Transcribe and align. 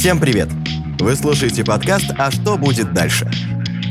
Всем 0.00 0.18
привет! 0.18 0.48
Вы 0.98 1.14
слушаете 1.14 1.62
подкаст 1.62 2.06
«А 2.16 2.30
что 2.30 2.56
будет 2.56 2.94
дальше?». 2.94 3.30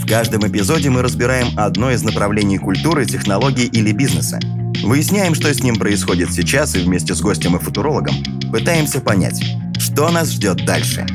В 0.02 0.08
каждом 0.08 0.42
эпизоде 0.42 0.90
мы 0.90 1.04
разбираем 1.04 1.50
одно 1.56 1.92
из 1.92 2.02
направлений 2.02 2.58
культуры, 2.58 3.06
технологий 3.06 3.68
или 3.68 3.92
бизнеса. 3.92 4.40
Выясняем, 4.82 5.36
что 5.36 5.54
с 5.54 5.62
ним 5.62 5.76
происходит 5.76 6.32
сейчас 6.32 6.76
и 6.76 6.80
вместе 6.80 7.14
с 7.14 7.22
гостем 7.22 7.58
и 7.58 7.60
футурологом 7.60 8.16
пытаемся 8.52 9.02
понять, 9.02 9.40
что 9.78 10.10
нас 10.10 10.32
ждет 10.32 10.66
дальше. 10.66 11.06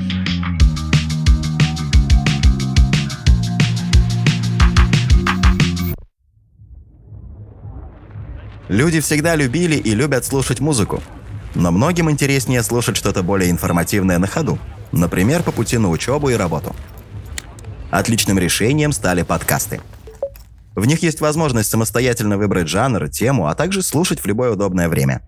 Люди 8.69 9.01
всегда 9.01 9.35
любили 9.35 9.75
и 9.75 9.93
любят 9.93 10.25
слушать 10.25 10.61
музыку. 10.61 11.03
Но 11.55 11.71
многим 11.71 12.11
интереснее 12.11 12.63
слушать 12.63 12.97
что-то 12.97 13.23
более 13.23 13.51
информативное 13.51 14.19
на 14.19 14.27
ходу– 14.27 14.59
Например, 14.95 15.43
по 15.43 15.51
пути 15.51 15.77
на 15.77 15.91
учебу 15.91 16.29
и 16.29 16.35
работу. 16.35 16.75
Отличным 17.91 18.39
решением 18.39 18.93
стали 18.93 19.23
подкасты. 19.23 19.81
В 20.77 20.87
них 20.87 21.03
есть 21.03 21.21
возможность 21.21 21.71
самостоятельно 21.71 22.39
выбрать 22.39 22.69
жанр, 22.69 23.09
тему, 23.09 23.49
а 23.49 23.55
также 23.57 23.83
слушать 23.83 24.21
в 24.21 24.27
любое 24.27 24.53
удобное 24.53 24.89
время. 24.89 25.23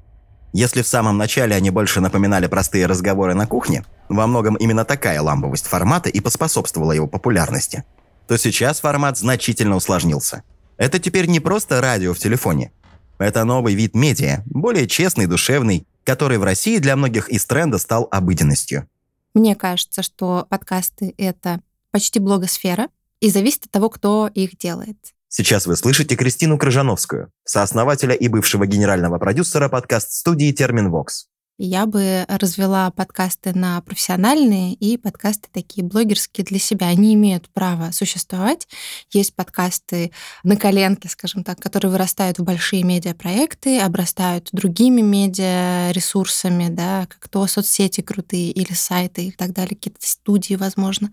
Если 0.52 0.82
в 0.82 0.86
самом 0.86 1.18
начале 1.18 1.56
они 1.56 1.70
больше 1.70 2.00
напоминали 2.00 2.46
простые 2.46 2.86
разговоры 2.86 3.34
на 3.34 3.46
кухне, 3.46 3.84
во 4.08 4.28
многом 4.28 4.54
именно 4.54 4.84
такая 4.84 5.20
ламповость 5.20 5.66
формата 5.66 6.08
и 6.08 6.20
поспособствовала 6.20 6.92
его 6.92 7.08
популярности, 7.08 7.84
то 8.28 8.36
сейчас 8.38 8.80
формат 8.80 9.18
значительно 9.18 9.74
усложнился. 9.74 10.44
Это 10.76 11.00
теперь 11.00 11.26
не 11.26 11.40
просто 11.40 11.80
радио 11.80 12.14
в 12.14 12.18
телефоне. 12.18 12.70
Это 13.18 13.44
новый 13.44 13.74
вид 13.74 13.94
медиа, 13.94 14.42
более 14.46 14.86
честный, 14.86 15.26
душевный, 15.26 15.86
который 16.06 16.38
в 16.38 16.44
России 16.44 16.78
для 16.78 16.96
многих 16.96 17.28
из 17.28 17.44
тренда 17.44 17.78
стал 17.78 18.08
обыденностью. 18.10 18.88
Мне 19.34 19.54
кажется, 19.54 20.02
что 20.02 20.46
подкасты— 20.48 21.12
это 21.18 21.60
почти 21.90 22.20
блогосфера, 22.20 22.88
и 23.20 23.28
зависит 23.28 23.66
от 23.66 23.70
того, 23.70 23.90
кто 23.90 24.30
их 24.32 24.56
делает. 24.56 24.96
Сейчас 25.28 25.66
вы 25.66 25.76
слышите 25.76 26.16
Кристину 26.16 26.56
Крыжановскую, 26.56 27.32
сооснователя 27.44 28.14
и 28.14 28.28
бывшего 28.28 28.66
генерального 28.66 29.18
продюсера 29.18 29.68
подкаст-студии 29.68 30.52
«Термин 30.52 30.90
Вокс». 30.90 31.28
Я 31.58 31.86
бы 31.86 32.26
развела 32.28 32.90
подкасты 32.90 33.54
на 33.54 33.80
профессиональные 33.80 34.74
и 34.74 34.98
подкасты 34.98 35.48
такие 35.50 35.82
блогерские 35.82 36.44
для 36.44 36.58
себя. 36.58 36.88
Они 36.88 37.14
имеют 37.14 37.48
право 37.48 37.92
существовать. 37.92 38.68
Есть 39.10 39.34
подкасты 39.34 40.12
на 40.42 40.58
коленке, 40.58 41.08
скажем 41.08 41.44
так, 41.44 41.58
которые 41.58 41.90
вырастают 41.90 42.38
в 42.38 42.42
большие 42.42 42.82
медиапроекты, 42.82 43.80
обрастают 43.80 44.50
другими 44.52 45.00
медиаресурсами, 45.00 46.68
да, 46.68 47.06
как 47.06 47.26
то 47.30 47.46
соцсети 47.46 48.02
крутые 48.02 48.50
или 48.50 48.74
сайты 48.74 49.28
и 49.28 49.30
так 49.30 49.54
далее, 49.54 49.76
какие-то 49.76 50.06
студии, 50.06 50.56
возможно. 50.56 51.10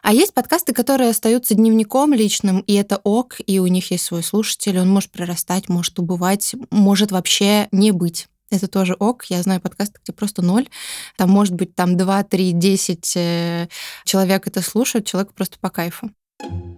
А 0.00 0.14
есть 0.14 0.32
подкасты, 0.32 0.72
которые 0.72 1.10
остаются 1.10 1.54
дневником 1.54 2.14
личным, 2.14 2.60
и 2.60 2.72
это 2.72 2.98
ок, 3.04 3.36
и 3.46 3.58
у 3.58 3.66
них 3.66 3.90
есть 3.90 4.04
свой 4.04 4.22
слушатель, 4.22 4.78
он 4.78 4.88
может 4.88 5.10
прорастать, 5.10 5.68
может 5.68 5.98
убывать, 5.98 6.54
может 6.70 7.12
вообще 7.12 7.68
не 7.72 7.90
быть 7.90 8.26
это 8.50 8.68
тоже 8.68 8.94
ок. 8.94 9.24
Я 9.26 9.42
знаю 9.42 9.60
подкасты, 9.60 9.98
где 10.02 10.12
просто 10.12 10.42
ноль. 10.42 10.68
Там 11.16 11.30
может 11.30 11.54
быть 11.54 11.74
там 11.74 11.96
2, 11.96 12.24
3, 12.24 12.52
10 12.52 13.68
человек 14.04 14.46
это 14.46 14.62
слушают, 14.62 15.06
человек 15.06 15.32
просто 15.32 15.58
по 15.60 15.70
кайфу. 15.70 16.10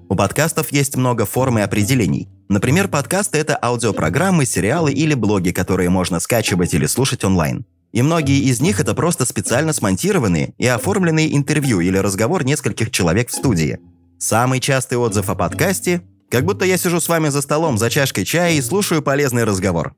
У 0.08 0.14
подкастов 0.14 0.72
есть 0.72 0.96
много 0.96 1.26
форм 1.26 1.58
и 1.58 1.62
определений. 1.62 2.28
Например, 2.48 2.88
подкасты— 2.88 3.38
это 3.38 3.58
аудиопрограммы, 3.60 4.46
сериалы 4.46 4.92
или 4.92 5.14
блоги, 5.14 5.50
которые 5.50 5.90
можно 5.90 6.20
скачивать 6.20 6.72
или 6.74 6.86
слушать 6.86 7.24
онлайн. 7.24 7.66
И 7.92 8.02
многие 8.02 8.40
из 8.40 8.60
них— 8.60 8.80
это 8.80 8.94
просто 8.94 9.26
специально 9.26 9.72
смонтированные 9.72 10.54
и 10.58 10.66
оформленные 10.66 11.36
интервью 11.36 11.80
или 11.80 11.98
разговор 11.98 12.44
нескольких 12.44 12.90
человек 12.90 13.28
в 13.30 13.34
студии. 13.34 13.78
Самый 14.18 14.60
частый 14.60 14.98
отзыв 14.98 15.28
о 15.28 15.34
подкасте— 15.34 16.02
как 16.30 16.44
будто 16.44 16.64
я 16.64 16.76
сижу 16.76 17.00
с 17.00 17.08
вами 17.08 17.28
за 17.28 17.40
столом 17.40 17.78
за 17.78 17.88
чашкой 17.88 18.24
чая 18.24 18.52
и 18.52 18.60
слушаю 18.60 19.02
полезный 19.02 19.44
разговор. 19.44 19.94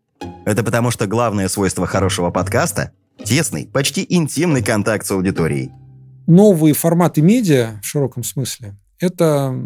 Это 0.50 0.65
потому, 0.65 0.91
что 0.91 1.06
главное 1.06 1.47
свойство 1.47 1.87
хорошего 1.87 2.31
подкаста– 2.31 2.91
тесный, 3.25 3.69
почти 3.69 4.05
интимный 4.09 4.65
контакт 4.65 5.06
с 5.06 5.11
аудиторией. 5.12 5.71
Новые 6.27 6.75
форматы 6.75 7.22
медиа 7.22 7.78
в 7.81 7.87
широком 7.87 8.25
смысле– 8.25 8.75
это 8.99 9.56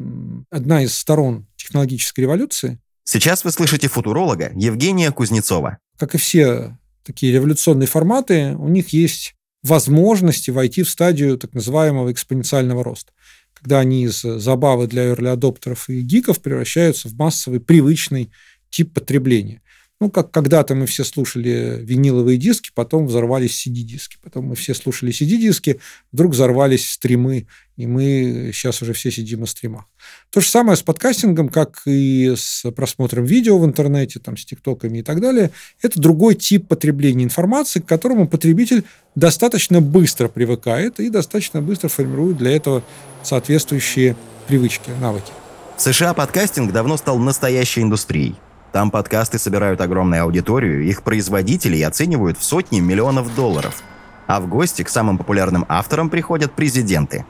одна 0.51 0.83
из 0.83 0.95
сторон 0.95 1.47
технологической 1.57 2.25
революции. 2.25 2.79
Сейчас 3.03 3.45
вы 3.45 3.51
слышите 3.51 3.89
футуролога 3.89 4.53
Евгения 4.55 5.11
Кузнецова. 5.11 5.79
Как 5.97 6.15
и 6.15 6.19
все 6.19 6.77
такие 7.03 7.33
революционные 7.33 7.87
форматы, 7.87 8.55
у 8.55 8.69
них 8.69 8.91
есть 8.91 9.37
возможности 9.63 10.51
войти 10.51 10.83
в 10.83 10.91
стадию 10.91 11.39
так 11.39 11.55
называемого 11.55 12.13
экспоненциального 12.13 12.85
роста, 12.85 13.13
когда 13.55 13.81
они 13.81 14.05
из 14.05 14.21
забавы 14.21 14.87
для 14.87 15.15
early 15.15 15.77
и 15.89 16.01
гиков 16.03 16.43
превращаются 16.43 17.09
в 17.09 17.15
массовый 17.15 17.61
привычный 17.61 18.31
тип 18.69 18.93
потребления. 18.93 19.63
Ну, 20.01 20.11
как 20.11 20.33
когда-то 20.33 20.75
мы 20.75 20.87
все 20.87 21.05
слушали 21.05 21.79
виниловые 21.81 22.37
диски, 22.37 22.71
потом 22.75 23.07
взорвались 23.07 23.67
CD-диски. 23.67 24.17
Потом 24.23 24.47
мы 24.47 24.57
все 24.57 24.75
слушали 24.75 25.13
CD-диски, 25.13 25.81
вдруг 26.11 26.33
взорвались 26.33 26.91
стримы, 26.91 27.47
и 27.77 27.87
мы 27.87 28.51
сейчас 28.53 28.83
уже 28.83 28.93
все 28.93 29.13
сидим 29.13 29.41
на 29.41 29.47
стримах. 29.47 29.85
То 30.31 30.41
же 30.41 30.49
самое 30.49 30.77
с 30.77 30.83
подкастингом, 30.83 31.49
как 31.49 31.83
и 31.87 32.35
с 32.37 32.69
просмотром 32.73 33.25
видео 33.25 33.57
в 33.59 33.65
интернете, 33.65 34.19
там, 34.19 34.37
с 34.37 34.45
тиктоками 34.45 34.99
и 34.99 35.03
так 35.03 35.21
далее. 35.21 35.53
Это 35.81 36.01
другой 36.01 36.35
тип 36.35 36.67
потребления 36.67 37.25
информации, 37.25 37.79
к 37.79 37.87
которому 37.87 38.29
потребитель 38.29 38.85
достаточно 39.15 39.81
быстро 39.81 40.27
привыкает 40.27 40.99
и 40.99 41.09
достаточно 41.09 41.63
быстро 41.63 41.89
формирует 41.89 42.37
для 42.37 42.51
этого 42.51 42.83
соответствующие 43.23 44.17
привычки, 44.49 44.91
навыки. 45.01 45.33
В 45.77 45.81
США 45.81 46.15
подкастинг 46.15 46.73
давно 46.73 46.97
стал 46.97 47.19
настоящей 47.19 47.83
индустрией. 47.83 48.35
Там 48.75 48.91
подкасты 48.91 49.39
собирают 49.39 49.81
огромную 49.81 50.25
аудиторию, 50.25 50.83
их 50.83 51.05
производителей 51.05 51.87
оценивают 51.87 52.39
в 52.39 52.43
сотни 52.43 52.81
миллионов 52.81 53.33
долларов. 53.37 53.85
А 54.27 54.41
в 54.41 54.49
гости 54.49 54.83
к 54.83 54.89
самым 54.89 55.17
популярным 55.17 55.65
авторам 55.69 56.11
приходят 56.11 56.51
президенты. 56.51 57.25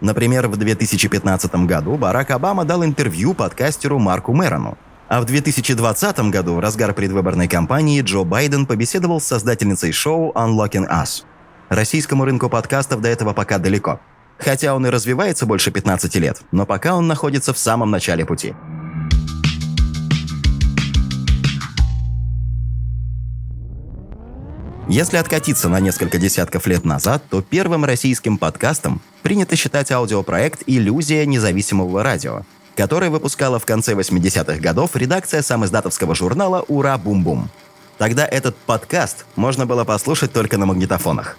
Например, 0.00 0.46
в 0.46 0.56
2015 0.56 1.66
году 1.66 1.96
Барак 1.96 2.30
Обама 2.30 2.64
дал 2.64 2.84
интервью 2.84 3.34
подкастеру 3.34 3.98
Марку 3.98 4.32
Мэрону. 4.32 4.78
А 5.08 5.20
в 5.20 5.24
2020 5.24 6.20
году, 6.30 6.54
в 6.54 6.60
разгар 6.60 6.94
предвыборной 6.94 7.48
кампании, 7.48 8.00
Джо 8.02 8.22
Байден 8.22 8.64
побеседовал 8.64 9.20
с 9.20 9.26
создательницей 9.26 9.90
шоу 9.90 10.30
Unlocking 10.36 10.88
Us. 10.88 11.24
Российскому 11.68 12.24
рынку 12.24 12.48
подкастов 12.48 13.00
до 13.00 13.08
этого 13.08 13.32
пока 13.32 13.58
далеко. 13.58 13.98
Хотя 14.38 14.72
он 14.72 14.86
и 14.86 14.90
развивается 14.90 15.46
больше 15.46 15.72
15 15.72 16.14
лет, 16.14 16.42
но 16.52 16.64
пока 16.64 16.94
он 16.94 17.08
находится 17.08 17.52
в 17.52 17.58
самом 17.58 17.90
начале 17.90 18.24
пути. 18.24 18.54
Если 24.88 25.16
откатиться 25.16 25.68
на 25.68 25.80
несколько 25.80 26.16
десятков 26.16 26.68
лет 26.68 26.84
назад, 26.84 27.24
то 27.28 27.42
первым 27.42 27.84
российским 27.84 28.38
подкастом 28.38 29.00
принято 29.22 29.56
считать 29.56 29.90
аудиопроект 29.90 30.62
«Иллюзия 30.66 31.26
независимого 31.26 32.04
радио», 32.04 32.42
который 32.76 33.08
выпускала 33.08 33.58
в 33.58 33.66
конце 33.66 33.94
80-х 33.94 34.60
годов 34.60 34.94
редакция 34.94 35.42
самоиздатовского 35.42 36.14
журнала 36.14 36.64
«Ура 36.68 36.96
Бум-Бум». 36.98 37.50
Тогда 37.98 38.26
этот 38.26 38.56
подкаст 38.56 39.26
можно 39.34 39.66
было 39.66 39.82
послушать 39.82 40.32
только 40.32 40.56
на 40.56 40.66
магнитофонах. 40.66 41.36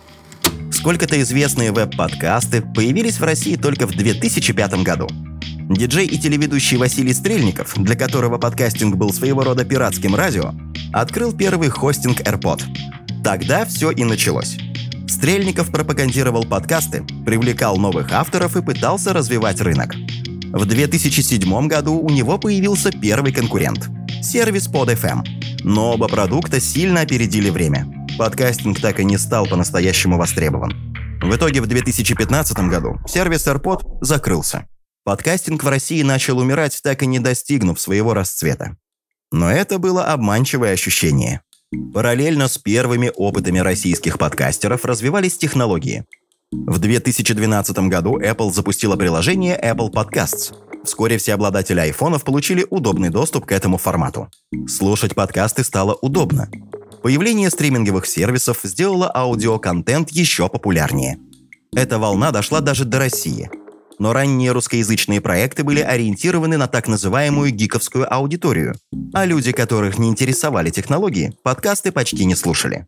Сколько-то 0.70 1.20
известные 1.22 1.72
веб-подкасты 1.72 2.62
появились 2.62 3.18
в 3.18 3.24
России 3.24 3.56
только 3.56 3.88
в 3.88 3.92
2005 3.92 4.84
году. 4.84 5.08
Диджей 5.70 6.06
и 6.06 6.18
телеведущий 6.18 6.76
Василий 6.76 7.14
Стрельников, 7.14 7.76
для 7.78 7.96
которого 7.96 8.38
подкастинг 8.38 8.96
был 8.98 9.14
своего 9.14 9.44
рода 9.46 9.64
пиратским 9.64 10.16
радио, 10.16 10.54
открыл 10.92 11.32
первый 11.32 11.70
хостинг 11.70 12.20
AirPod– 12.22 12.64
Тогда 13.28 13.66
все 13.66 13.92
и 13.92 14.06
началось. 14.06 14.56
Стрельников 15.06 15.70
пропагандировал 15.70 16.46
подкасты, 16.46 17.04
привлекал 17.26 17.76
новых 17.76 18.14
авторов 18.14 18.56
и 18.56 18.62
пытался 18.62 19.12
развивать 19.12 19.60
рынок. 19.60 19.96
В 20.54 20.66
2007 20.66 21.68
году 21.68 22.00
у 22.00 22.10
него 22.10 22.38
появился 22.38 22.90
первый 22.90 23.34
конкурент– 23.34 23.90
сервис 24.24 24.70
PodFM. 24.70 25.26
Но 25.66 25.96
оба 25.96 26.08
продукта 26.08 26.62
сильно 26.62 27.02
опередили 27.02 27.50
время. 27.50 28.08
Подкастинг 28.18 28.80
так 28.80 29.02
и 29.02 29.04
не 29.04 29.18
стал 29.18 29.46
по-настоящему 29.46 30.18
востребован. 30.18 30.96
В 31.22 31.36
итоге 31.36 31.60
в 31.60 31.68
2015 31.68 32.58
году 32.70 32.98
сервис 33.10 33.46
AirPod 33.46 33.82
закрылся. 34.00 34.68
Подкастинг 35.04 35.66
в 35.66 35.68
России 35.68 36.02
начал 36.02 36.40
умирать, 36.40 36.80
так 36.82 37.04
и 37.04 37.06
не 37.06 37.20
достигнув 37.20 37.78
своего 37.78 38.14
расцвета. 38.14 38.78
Но 39.34 39.52
это 39.52 39.80
было 39.80 40.06
обманчивое 40.06 40.72
ощущение. 40.72 41.42
Параллельно 41.94 42.48
с 42.48 42.58
первыми 42.58 43.12
опытами 43.14 43.60
российских 43.60 44.18
подкастеров 44.18 44.86
развивались 44.86 45.38
технологии. 45.38 46.06
В 46.52 46.80
2012 46.80 47.78
году 47.90 48.18
Apple 48.20 48.54
запустила 48.54 48.96
приложение 48.96 49.60
Apple 49.62 49.92
Podcasts. 49.92 50.54
Вскоре 50.86 51.18
все 51.18 51.34
обладатели 51.34 51.82
айфонов 51.82 52.24
получили 52.24 52.66
удобный 52.70 53.10
доступ 53.10 53.46
к 53.46 53.52
этому 53.52 53.78
формату. 53.78 54.30
Слушать 54.68 55.14
подкасты 55.14 55.66
стало 55.66 55.94
удобно. 55.96 56.50
Появление 57.04 57.50
стриминговых 57.50 58.06
сервисов 58.06 58.62
сделало 58.64 59.12
аудиоконтент 59.14 60.10
еще 60.12 60.48
популярнее. 60.48 61.18
Эта 61.76 62.00
волна 62.00 62.32
дошла 62.32 62.62
даже 62.62 62.86
до 62.86 63.00
России. 63.00 63.50
Но 64.00 64.14
ранние 64.14 64.52
русскоязычные 64.52 65.22
проекты 65.22 65.64
были 65.64 65.82
ориентированы 65.82 66.58
на 66.58 66.68
так 66.68 66.88
называемую 66.88 67.52
гиковскую 67.52 68.12
аудиторию, 68.12 68.76
а 69.14 69.26
люди, 69.26 69.52
которых 69.52 69.98
не 69.98 70.10
интересовали 70.10 70.70
технологии, 70.70 71.34
подкасты 71.44 71.92
почти 71.92 72.26
не 72.26 72.36
слушали. 72.36 72.86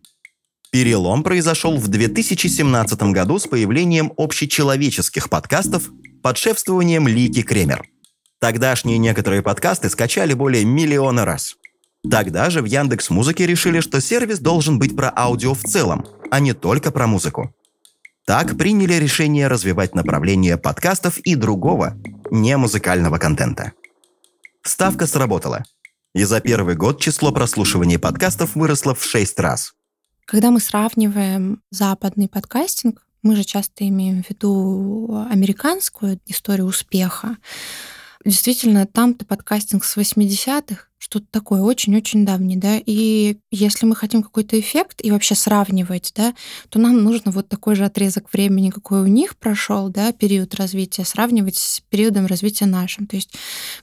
Перелом 0.71 1.23
произошел 1.23 1.77
в 1.77 1.87
2017 1.87 3.01
году 3.11 3.39
с 3.39 3.47
появлением 3.47 4.13
общечеловеческих 4.17 5.29
подкастов 5.29 5.89
под 6.21 6.37
шефствованием 6.37 7.07
Лики 7.07 7.41
Кремер. 7.41 7.83
Тогдашние 8.39 8.99
некоторые 8.99 9.41
подкасты 9.41 9.89
скачали 9.89 10.33
более 10.33 10.65
миллиона 10.65 11.25
раз. 11.25 11.55
Тогда 12.09 12.49
же 12.49 12.61
в 12.61 12.65
Яндекс 12.65 13.09
Музыке 13.09 13.47
решили, 13.47 13.81
что 13.81 13.99
сервис 13.99 14.39
должен 14.39 14.79
быть 14.79 14.95
про 14.95 15.11
аудио 15.13 15.53
в 15.53 15.63
целом, 15.63 16.05
а 16.31 16.39
не 16.39 16.53
только 16.53 16.91
про 16.91 17.07
музыку. 17.07 17.53
Так 18.29 18.59
приняли 18.59 18.93
решение 18.93 19.47
развивать 19.47 19.95
направление 19.95 20.55
подкастов 20.55 21.17
и 21.17 21.33
другого, 21.33 21.97
не 22.29 22.55
музыкального 22.57 23.17
контента. 23.17 23.73
Ставка 24.61 25.07
сработала. 25.07 25.63
И 26.13 26.23
за 26.25 26.39
первый 26.39 26.75
год 26.75 27.01
число 27.01 27.31
прослушиваний 27.31 27.97
подкастов 27.97 28.53
выросло 28.53 28.93
в 28.93 29.03
6 29.03 29.39
раз. 29.39 29.73
Когда 30.25 30.51
мы 30.51 30.59
сравниваем 30.59 31.63
западный 31.71 32.29
подкастинг, 32.29 33.03
мы 33.23 33.35
же 33.35 33.43
часто 33.43 33.87
имеем 33.87 34.21
в 34.21 34.29
виду 34.29 35.25
американскую 35.27 36.19
историю 36.27 36.67
успеха. 36.67 37.37
Действительно, 38.23 38.85
там-то 38.85 39.25
подкастинг 39.25 39.83
с 39.83 39.97
80-х, 39.97 40.88
что-то 41.09 41.25
такое 41.31 41.61
очень-очень 41.61 42.23
давнее, 42.25 42.59
да, 42.59 42.79
и 42.85 43.37
если 43.49 43.87
мы 43.87 43.95
хотим 43.95 44.21
какой-то 44.21 44.59
эффект 44.59 44.99
и 45.03 45.11
вообще 45.11 45.33
сравнивать, 45.33 46.13
да, 46.15 46.35
то 46.69 46.79
нам 46.79 47.03
нужно 47.03 47.31
вот 47.31 47.49
такой 47.49 47.75
же 47.75 47.85
отрезок 47.85 48.31
времени, 48.31 48.69
какой 48.69 49.01
у 49.01 49.07
них 49.07 49.35
прошел, 49.37 49.89
да, 49.89 50.11
период 50.11 50.53
развития, 50.55 51.05
сравнивать 51.05 51.57
с 51.57 51.81
периодом 51.89 52.27
развития 52.27 52.67
нашим. 52.67 53.07
То 53.07 53.15
есть, 53.15 53.33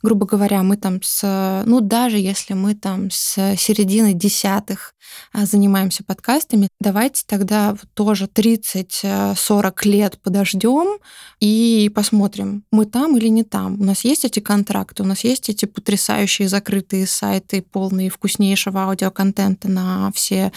грубо 0.03 0.25
говоря, 0.25 0.63
мы 0.63 0.77
там 0.77 1.03
с, 1.03 1.65
ну, 1.67 1.81
даже 1.81 2.19
если 2.19 2.55
мы 2.55 2.75
там 2.75 3.11
с 3.11 3.57
середины 3.57 4.15
десятых 4.15 4.95
занимаемся 5.33 6.05
подкастами, 6.05 6.69
давайте 6.81 7.23
тогда 7.27 7.77
тоже 7.95 8.27
30-40 8.27 9.73
лет 9.85 10.21
подождем 10.23 10.99
и 11.41 11.91
посмотрим, 11.95 12.65
мы 12.71 12.87
там 12.87 13.17
или 13.17 13.29
не 13.29 13.43
там. 13.43 13.81
У 13.81 13.85
нас 13.85 14.05
есть 14.05 14.25
эти 14.25 14.41
контракты, 14.41 15.03
у 15.03 15.07
нас 15.07 15.25
есть 15.25 15.49
эти 15.49 15.67
потрясающие 15.67 16.49
закрытые 16.49 17.07
сайты 17.07 17.63
полные 17.63 18.11
вкуснейшего 18.11 18.81
аудиоконтента 18.85 19.69
на 19.69 20.11
все 20.15 20.53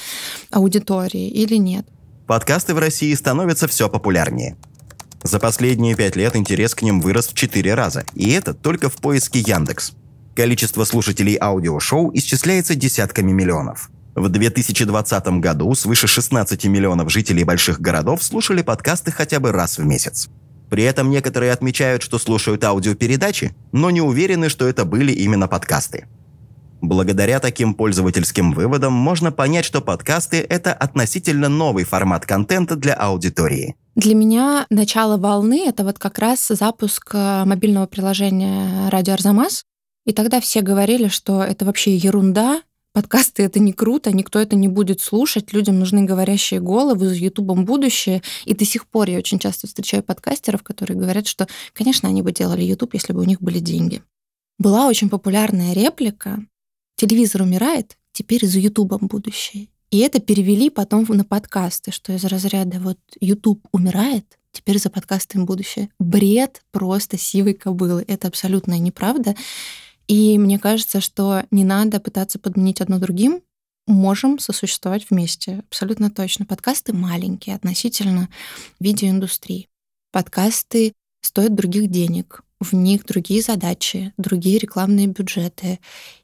аудитории 0.51 1.29
или 1.29 1.55
нет? 1.55 1.87
Подкасты 2.27 2.73
в 2.73 2.79
России 2.79 3.13
становятся 3.15 3.67
все 3.67 3.89
популярнее. 3.89 4.55
За 5.23 5.39
последние 5.39 5.95
пять 5.95 6.15
лет 6.15 6.35
интерес 6.35 6.75
к 6.75 6.81
ним 6.81 7.01
вырос 7.01 7.27
в 7.27 7.33
четыре 7.33 7.73
раза, 7.73 8.05
и 8.13 8.29
это 8.31 8.53
только 8.53 8.89
в 8.89 8.95
поиске 8.97 9.39
Яндекс. 9.39 9.93
Количество 10.35 10.85
слушателей 10.85 11.37
аудиошоу 11.39 12.11
исчисляется 12.13 12.75
десятками 12.75 13.31
миллионов. 13.31 13.89
В 14.15 14.27
2020 14.27 15.27
году 15.39 15.73
свыше 15.75 16.07
16 16.07 16.65
миллионов 16.65 17.11
жителей 17.11 17.43
больших 17.43 17.79
городов 17.79 18.23
слушали 18.23 18.61
подкасты 18.61 19.11
хотя 19.11 19.39
бы 19.39 19.51
раз 19.51 19.77
в 19.77 19.85
месяц. 19.85 20.29
При 20.69 20.83
этом 20.83 21.09
некоторые 21.09 21.51
отмечают, 21.51 22.03
что 22.03 22.19
слушают 22.19 22.63
аудиопередачи, 22.63 23.53
но 23.71 23.89
не 23.89 24.01
уверены, 24.01 24.49
что 24.49 24.67
это 24.67 24.85
были 24.85 25.11
именно 25.11 25.47
подкасты. 25.47 26.07
Благодаря 26.81 27.39
таким 27.39 27.73
пользовательским 27.73 28.53
выводам 28.53 28.93
можно 28.93 29.31
понять, 29.31 29.65
что 29.65 29.81
подкасты— 29.81 30.37
это 30.49 30.73
относительно 30.73 31.49
новый 31.49 31.83
формат 31.83 32.25
контента 32.25 32.75
для 32.75 32.93
аудитории. 32.93 33.75
Для 33.95 34.15
меня 34.15 34.65
начало 34.69 35.17
волны— 35.17 35.65
это 35.67 35.83
вот 35.83 35.99
как 35.99 36.19
раз 36.19 36.47
запуск 36.47 37.09
э, 37.13 37.43
мобильного 37.45 37.85
приложения 37.85 38.89
«Радио 38.89 39.15
Арзамас». 39.15 39.65
И 40.05 40.13
тогда 40.13 40.39
все 40.39 40.61
говорили, 40.61 41.09
что 41.09 41.43
это 41.43 41.65
вообще 41.65 41.97
ерунда, 41.97 42.61
подкасты— 42.93 43.43
это 43.43 43.59
не 43.59 43.73
круто, 43.73 44.11
никто 44.11 44.39
это 44.39 44.55
не 44.55 44.67
будет 44.67 45.01
слушать, 45.01 45.53
людям 45.53 45.79
нужны 45.79 46.03
говорящие 46.03 46.59
головы, 46.59 47.09
с 47.09 47.17
Ютубом 47.17 47.65
будущее. 47.65 48.21
И 48.45 48.53
до 48.53 48.65
сих 48.65 48.87
пор 48.87 49.09
я 49.09 49.17
очень 49.17 49.39
часто 49.39 49.67
встречаю 49.67 50.03
подкастеров, 50.03 50.63
которые 50.63 50.97
говорят, 50.97 51.27
что, 51.27 51.47
конечно, 51.73 52.09
они 52.09 52.21
бы 52.21 52.31
делали 52.31 52.63
Ютуб, 52.63 52.93
если 52.93 53.13
бы 53.13 53.21
у 53.21 53.25
них 53.25 53.41
были 53.41 53.59
деньги. 53.59 54.03
Была 54.57 54.87
очень 54.87 55.09
популярная 55.09 55.73
реплика 55.73 56.45
телевизор 56.99 57.43
умирает, 57.43 57.97
теперь 58.11 58.45
за 58.45 58.59
Ютубом 58.59 59.07
будущее. 59.07 59.69
И 59.89 59.99
это 59.99 60.19
перевели 60.19 60.69
потом 60.69 61.05
на 61.07 61.23
подкасты, 61.23 61.91
что 61.91 62.13
из 62.13 62.23
разряда 62.25 62.79
вот 62.79 62.99
Ютуб 63.21 63.65
умирает, 63.71 64.37
теперь 64.51 64.79
за 64.79 64.89
подкастами 64.89 65.43
будущее. 65.43 65.89
Бред 65.99 66.61
просто 66.71 67.17
сивой 67.17 67.53
кобылы. 67.53 68.03
Это 68.07 68.27
абсолютная 68.27 68.79
неправда. 68.79 69.35
И 70.09 70.39
мне 70.39 70.57
кажется, 70.57 71.01
что 71.01 71.43
не 71.51 71.63
надо 71.63 71.99
пытаться 71.99 72.39
подменить 72.39 72.81
одно 72.81 72.97
другим, 72.97 73.43
можем 73.85 74.39
сосуществовать 74.39 75.05
вместе. 75.09 75.63
Абсолютно 75.69 76.09
точно. 76.09 76.45
Подкасты 76.45 76.93
маленькие 76.93 77.55
относительно 77.55 78.27
видеоиндустрии. 78.79 79.69
Подкасты 80.11 80.93
стоят 81.21 81.53
других 81.53 81.91
денег. 81.91 82.41
В 82.59 82.73
них 82.73 83.05
другие 83.05 83.43
задачи, 83.43 84.11
другие 84.17 84.57
рекламные 84.57 85.05
бюджеты. 85.05 85.79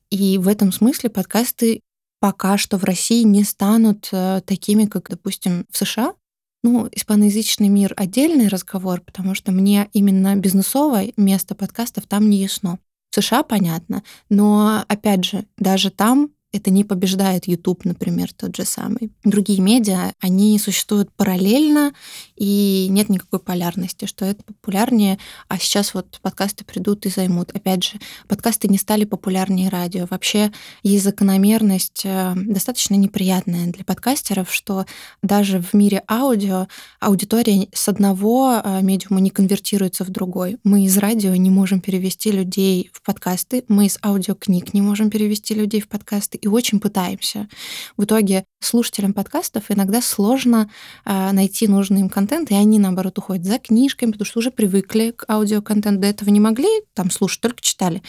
И 0.09 0.39
в 0.39 0.47
этом 0.47 0.71
смысле 0.71 1.11
подкасты 1.11 1.81
пока 2.19 2.57
что 2.57 2.77
в 2.77 2.83
России 2.85 3.21
не 3.21 3.43
станут 3.43 4.09
э, 4.11 4.41
такими, 4.45 4.85
как, 4.85 5.09
допустим, 5.09 5.67
в 5.69 5.77
США. 5.77 6.15
Ну, 6.63 6.89
испаноязычный 6.91 7.69
мир— 7.69 7.93
отдельный 7.97 8.47
разговор, 8.47 9.01
потому 9.01 9.35
что 9.35 9.51
мне 9.51 9.89
именно 9.93 10.35
бизнесовое 10.35 11.13
место 11.17 11.53
подкастов 11.53 12.07
там 12.07 12.27
не 12.27 12.37
ясно. 12.37 12.79
США 13.21 13.43
понятно, 13.43 14.03
но, 14.29 14.83
опять 14.87 15.25
же, 15.25 15.45
даже 15.57 15.89
там 15.89 16.29
это 16.55 16.71
не 16.71 16.83
побеждает 16.83 17.47
YouTube, 17.47 17.85
например, 17.85 18.33
тот 18.33 18.55
же 18.55 18.65
самый. 18.65 19.11
Другие 19.23 19.59
медиа, 19.61 20.13
они 20.19 20.57
существуют 20.57 21.11
параллельно, 21.11 21.93
и 22.35 22.87
нет 22.89 23.09
никакой 23.09 23.39
полярности, 23.39 24.05
что 24.05 24.25
это 24.25 24.43
популярнее, 24.43 25.19
а 25.47 25.57
сейчас 25.57 25.93
вот 25.93 26.19
подкасты 26.21 26.63
придут 26.63 27.05
и 27.05 27.09
займут. 27.09 27.51
Опять 27.53 27.83
же, 27.83 27.99
подкасты 28.27 28.67
не 28.67 28.77
стали 28.77 29.05
популярнее 29.05 29.69
радио. 29.69 30.07
Вообще 30.09 30.51
есть 30.81 31.03
закономерность 31.03 32.01
э, 32.05 32.33
достаточно 32.35 32.95
неприятная 32.95 33.67
для 33.67 33.83
подкастеров, 33.83 34.53
что 34.53 34.85
даже 35.21 35.61
в 35.61 35.73
мире 35.73 36.03
аудио 36.09 36.67
аудитория 36.99 37.67
с 37.73 37.89
одного 37.89 38.61
э, 38.63 38.81
медиума 38.81 39.19
не 39.19 39.29
конвертируется 39.29 40.05
в 40.05 40.09
другой. 40.09 40.57
Мы 40.63 40.85
из 40.85 40.97
радио 40.97 41.35
не 41.35 41.49
можем 41.49 41.81
перевести 41.81 42.31
людей 42.31 42.89
в 42.93 43.01
подкасты, 43.01 43.63
мы 43.67 43.87
из 43.87 43.99
аудиокниг 44.03 44.73
не 44.73 44.81
можем 44.81 45.09
перевести 45.09 45.53
людей 45.53 45.81
в 45.81 45.87
подкасты, 45.87 46.39
и 46.45 46.47
очень 46.47 46.79
пытаемся. 46.79 47.47
В 47.97 48.05
итоге 48.05 48.45
слушателям 48.59 49.13
подкастов 49.13 49.65
иногда 49.69 50.01
сложно 50.01 50.69
э, 51.03 51.31
найти 51.31 51.67
нужный 51.67 52.01
им 52.01 52.09
контент, 52.09 52.51
и 52.51 52.55
они, 52.55 52.79
наоборот, 52.79 53.17
уходят 53.17 53.45
за 53.45 53.57
книжками, 53.57 54.11
потому 54.11 54.25
что 54.25 54.39
уже 54.39 54.51
привыкли 54.51 55.11
к 55.11 55.25
аудиоконтенту. 55.27 56.01
До 56.01 56.07
этого 56.07 56.29
не 56.29 56.39
могли 56.39 56.69
там 56.93 57.11
слушать, 57.11 57.41
только 57.41 57.61
читали. 57.61 58.01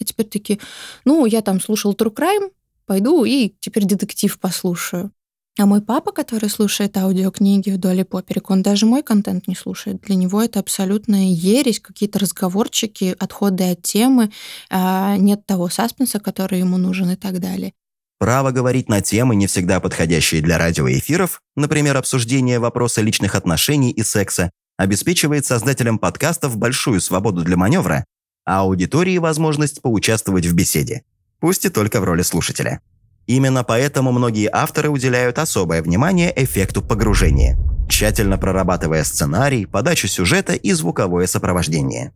А 0.00 0.04
теперь 0.04 0.26
такие, 0.26 0.58
ну, 1.04 1.24
я 1.24 1.40
там 1.40 1.60
слушал 1.60 1.94
True 1.94 2.14
Crime, 2.14 2.50
пойду 2.86 3.24
и 3.24 3.54
теперь 3.60 3.84
детектив 3.84 4.38
послушаю. 4.38 5.12
А 5.56 5.66
мой 5.66 5.80
папа, 5.80 6.10
который 6.10 6.50
слушает 6.50 6.96
аудиокниги 6.96 7.70
вдоль 7.70 8.00
и 8.00 8.04
поперек, 8.04 8.50
он 8.50 8.62
даже 8.62 8.86
мой 8.86 9.04
контент 9.04 9.46
не 9.46 9.54
слушает. 9.54 10.00
Для 10.00 10.16
него 10.16 10.42
это 10.42 10.58
абсолютная 10.58 11.26
ересь, 11.26 11.78
какие-то 11.78 12.18
разговорчики, 12.18 13.14
отходы 13.20 13.70
от 13.70 13.82
темы, 13.82 14.32
а, 14.68 15.16
нет 15.16 15.46
того 15.46 15.68
саспенса, 15.68 16.18
который 16.18 16.58
ему 16.58 16.76
нужен 16.76 17.10
и 17.10 17.16
так 17.16 17.38
далее. 17.38 17.72
Право 18.18 18.52
говорить 18.52 18.88
на 18.88 19.00
темы, 19.00 19.34
не 19.34 19.46
всегда 19.46 19.80
подходящие 19.80 20.40
для 20.40 20.58
радиоэфиров, 20.58 21.40
например, 21.56 21.96
обсуждение 21.96 22.58
вопроса 22.58 23.00
личных 23.00 23.34
отношений 23.34 23.90
и 23.90 24.02
секса, 24.02 24.50
обеспечивает 24.76 25.46
создателям 25.46 25.98
подкастов 25.98 26.56
большую 26.56 27.00
свободу 27.00 27.42
для 27.42 27.56
маневра, 27.56 28.04
а 28.44 28.60
аудитории 28.60 29.18
возможность 29.18 29.82
поучаствовать 29.82 30.46
в 30.46 30.54
беседе, 30.54 31.02
пусть 31.40 31.64
и 31.64 31.70
только 31.70 32.00
в 32.00 32.04
роли 32.04 32.22
слушателя. 32.22 32.80
Именно 33.26 33.64
поэтому 33.64 34.12
многие 34.12 34.50
авторы 34.52 34.90
уделяют 34.90 35.38
особое 35.38 35.82
внимание 35.82 36.32
эффекту 36.36 36.82
погружения, 36.82 37.58
тщательно 37.88 38.36
прорабатывая 38.36 39.02
сценарий, 39.04 39.64
подачу 39.66 40.08
сюжета 40.08 40.54
и 40.54 40.72
звуковое 40.72 41.26
сопровождение. 41.26 42.12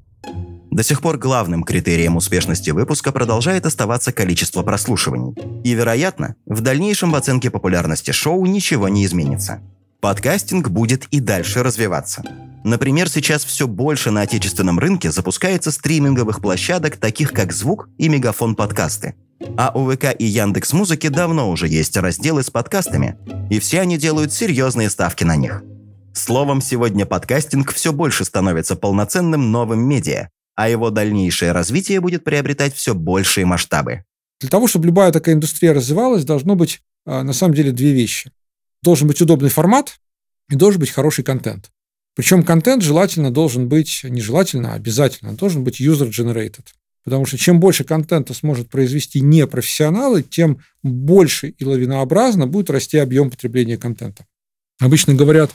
До 0.71 0.83
сих 0.83 1.01
пор 1.01 1.19
главным 1.19 1.65
критерием 1.65 2.17
успешности 2.17 2.71
выпуска 2.71 3.11
продолжает 3.11 3.67
оставаться 3.67 4.13
количество 4.13 4.63
прослушиваний. 4.63 5.35
И, 5.65 5.73
вероятно, 5.73 6.35
в 6.47 6.61
дальнейшем 6.61 7.11
в 7.11 7.15
оценке 7.15 7.51
популярности 7.51 8.11
шоу 8.11 8.45
ничего 8.47 8.89
не 8.89 9.05
изменится. 9.05 9.61
Подкастинг 10.01 10.69
будет 10.69 11.07
и 11.11 11.21
дальше 11.21 11.63
развиваться. 11.63 12.23
Например, 12.65 13.09
сейчас 13.09 13.45
все 13.45 13.67
больше 13.67 14.11
на 14.11 14.23
отечественном 14.23 14.79
рынке 14.79 15.11
запускается 15.11 15.71
стриминговых 15.71 16.41
площадок, 16.41 16.97
таких 16.97 17.33
как 17.33 17.53
«Звук» 17.53 17.89
и 17.99 18.09
«Мегафон 18.09 18.55
подкасты». 18.55 19.15
А 19.57 19.73
у 19.75 19.91
ВК 19.91 20.15
и 20.19 20.25
Яндекс 20.25 20.73
Музыки 20.73 21.09
давно 21.09 21.51
уже 21.51 21.69
есть 21.69 21.97
разделы 21.97 22.43
с 22.43 22.51
подкастами, 22.51 23.17
и 23.51 23.59
все 23.59 23.81
они 23.81 23.97
делают 23.97 24.33
серьезные 24.33 24.91
ставки 24.91 25.25
на 25.25 25.37
них– 25.37 25.63
Словом, 26.19 26.61
сегодня 26.61 27.07
подкастинг 27.07 27.73
все 27.73 27.93
больше 27.93 28.25
становится 28.25 28.75
полноценным 28.75 29.53
новым 29.53 29.81
медиа, 29.81 30.31
а 30.59 30.69
его 30.69 30.91
дальнейшее 30.91 31.53
развитие 31.53 32.01
будет 32.01 32.25
приобретать 32.25 32.75
все 32.75 32.93
большие 32.93 33.47
масштабы. 33.47 34.03
Для 34.41 34.51
того, 34.51 34.67
чтобы 34.67 34.87
любая 34.87 35.13
такая 35.13 35.37
индустрия 35.37 35.73
развивалась, 35.73 36.25
должно 36.25 36.57
быть 36.57 36.81
а, 37.07 37.23
на 37.23 37.33
самом 37.33 37.55
деле 37.55 37.71
две 37.71 37.93
вещи. 37.93 38.33
Должен 38.83 39.07
быть 39.07 39.23
удобный 39.23 39.51
формат 39.51 40.01
и 40.51 40.57
должен 40.57 40.81
быть 40.81 40.91
хороший 40.91 41.23
контент. 41.23 41.71
Причем 42.17 42.43
контент 42.43 42.83
желательно 42.83 43.31
должен 43.31 43.69
быть, 43.69 44.01
не 44.03 44.21
желательно, 44.21 44.73
а 44.73 44.75
обязательно, 44.75 45.35
должен 45.35 45.63
быть 45.63 45.81
user-generated. 45.81 46.65
Потому 47.05 47.25
что 47.25 47.39
чем 47.39 47.61
больше 47.61 47.85
контента 47.85 48.35
сможет 48.35 48.69
произвести 48.69 49.21
непрофессионалы, 49.21 50.25
тем 50.25 50.59
больше 50.83 51.51
и 51.51 51.65
лавинообразно 51.65 52.49
будет 52.49 52.69
расти 52.69 52.99
объем 52.99 53.31
потребления 53.31 53.79
контента. 53.79 54.27
Обычно 54.81 55.15
говорят 55.15 55.53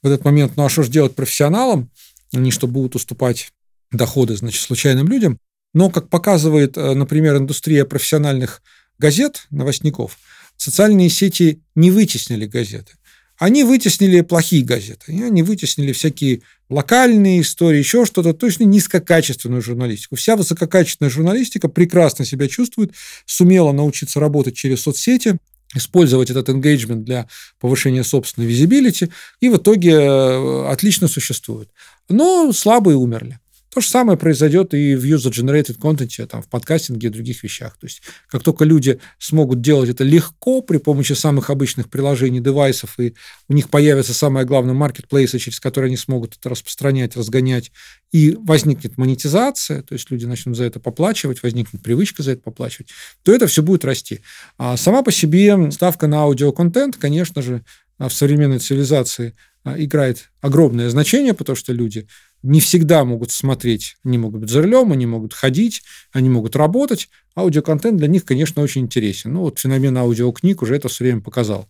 в 0.00 0.06
этот 0.06 0.24
момент, 0.24 0.52
ну 0.54 0.64
а 0.64 0.68
что 0.68 0.84
же 0.84 0.92
делать 0.92 1.16
профессионалам? 1.16 1.90
Они 2.32 2.52
что, 2.52 2.68
будут 2.68 2.94
уступать 2.94 3.50
доходы, 3.92 4.36
значит, 4.36 4.62
случайным 4.62 5.08
людям? 5.08 5.38
Но, 5.72 5.90
как 5.90 6.08
показывает, 6.08 6.76
э, 6.76 6.94
например, 6.94 7.36
индустрия 7.36 7.84
профессиональных 7.84 8.62
газет, 8.98 9.46
новостников, 9.50 10.18
социальные 10.56 11.10
сети 11.10 11.62
не 11.74 11.90
вытеснили 11.90 12.46
газеты. 12.46 12.92
Они 13.36 13.64
вытеснили 13.64 14.20
плохие 14.20 14.64
газеты, 14.64 15.12
они 15.24 15.42
вытеснили 15.42 15.92
всякие 15.92 16.42
локальные 16.70 17.40
истории, 17.40 17.78
еще 17.78 18.04
что-то, 18.04 18.32
точно 18.32 18.62
низкокачественную 18.62 19.60
журналистику. 19.60 20.14
Вся 20.14 20.36
высококачественная 20.36 21.10
журналистика 21.10 21.68
прекрасно 21.68 22.24
себя 22.24 22.46
чувствует, 22.46 22.92
сумела 23.26 23.72
научиться 23.72 24.20
работать 24.20 24.54
через 24.54 24.82
соцсети, 24.82 25.38
использовать 25.74 26.30
этот 26.30 26.48
engagement 26.48 27.02
для 27.02 27.26
повышения 27.58 28.04
собственной 28.04 28.46
визибилити, 28.46 29.10
и 29.40 29.48
в 29.48 29.56
итоге 29.56 29.92
э, 29.92 30.66
отлично 30.68 31.08
существует. 31.08 31.70
Но 32.08 32.52
слабые 32.52 32.96
умерли. 32.96 33.40
То 33.74 33.80
же 33.80 33.88
самое 33.88 34.16
произойдет 34.16 34.72
и 34.72 34.94
в 34.94 35.04
user-generated 35.04 35.78
content, 35.78 36.26
там, 36.26 36.42
в 36.42 36.48
подкастинге 36.48 37.08
и 37.08 37.10
других 37.10 37.42
вещах. 37.42 37.76
То 37.76 37.86
есть, 37.86 38.02
как 38.28 38.44
только 38.44 38.64
люди 38.64 39.00
смогут 39.18 39.62
делать 39.62 39.90
это 39.90 40.04
легко 40.04 40.62
при 40.62 40.78
помощи 40.78 41.14
самых 41.14 41.50
обычных 41.50 41.90
приложений, 41.90 42.38
девайсов, 42.38 43.00
и 43.00 43.14
у 43.48 43.52
них 43.52 43.70
появятся, 43.70 44.14
самое 44.14 44.46
главное, 44.46 44.74
маркетплейсы, 44.74 45.40
через 45.40 45.58
которые 45.58 45.88
они 45.88 45.96
смогут 45.96 46.36
это 46.38 46.50
распространять, 46.50 47.16
разгонять, 47.16 47.72
и 48.12 48.38
возникнет 48.38 48.96
монетизация, 48.96 49.82
то 49.82 49.94
есть 49.94 50.08
люди 50.12 50.24
начнут 50.24 50.56
за 50.56 50.62
это 50.62 50.78
поплачивать, 50.78 51.42
возникнет 51.42 51.82
привычка 51.82 52.22
за 52.22 52.30
это 52.32 52.42
поплачивать, 52.42 52.90
то 53.24 53.34
это 53.34 53.48
все 53.48 53.60
будет 53.60 53.84
расти. 53.84 54.20
А 54.56 54.76
сама 54.76 55.02
по 55.02 55.10
себе 55.10 55.72
ставка 55.72 56.06
на 56.06 56.18
аудиоконтент, 56.18 56.96
конечно 56.96 57.42
же, 57.42 57.64
в 57.98 58.10
современной 58.10 58.60
цивилизации 58.60 59.34
а, 59.64 59.82
играет 59.82 60.30
огромное 60.40 60.90
значение, 60.90 61.34
потому 61.34 61.56
что 61.56 61.72
люди 61.72 62.06
не 62.44 62.60
всегда 62.60 63.04
могут 63.06 63.30
смотреть, 63.30 63.96
они 64.04 64.18
могут 64.18 64.42
быть 64.42 64.50
за 64.50 64.60
рулем, 64.60 64.92
они 64.92 65.06
могут 65.06 65.32
ходить, 65.32 65.82
они 66.12 66.28
могут 66.28 66.54
работать. 66.56 67.08
Аудиоконтент 67.34 67.96
для 67.96 68.06
них, 68.06 68.26
конечно, 68.26 68.62
очень 68.62 68.82
интересен. 68.82 69.32
Ну, 69.32 69.40
вот 69.40 69.58
феномен 69.58 69.96
аудиокниг 69.96 70.60
уже 70.60 70.76
это 70.76 70.88
все 70.88 71.04
время 71.04 71.22
показал. 71.22 71.66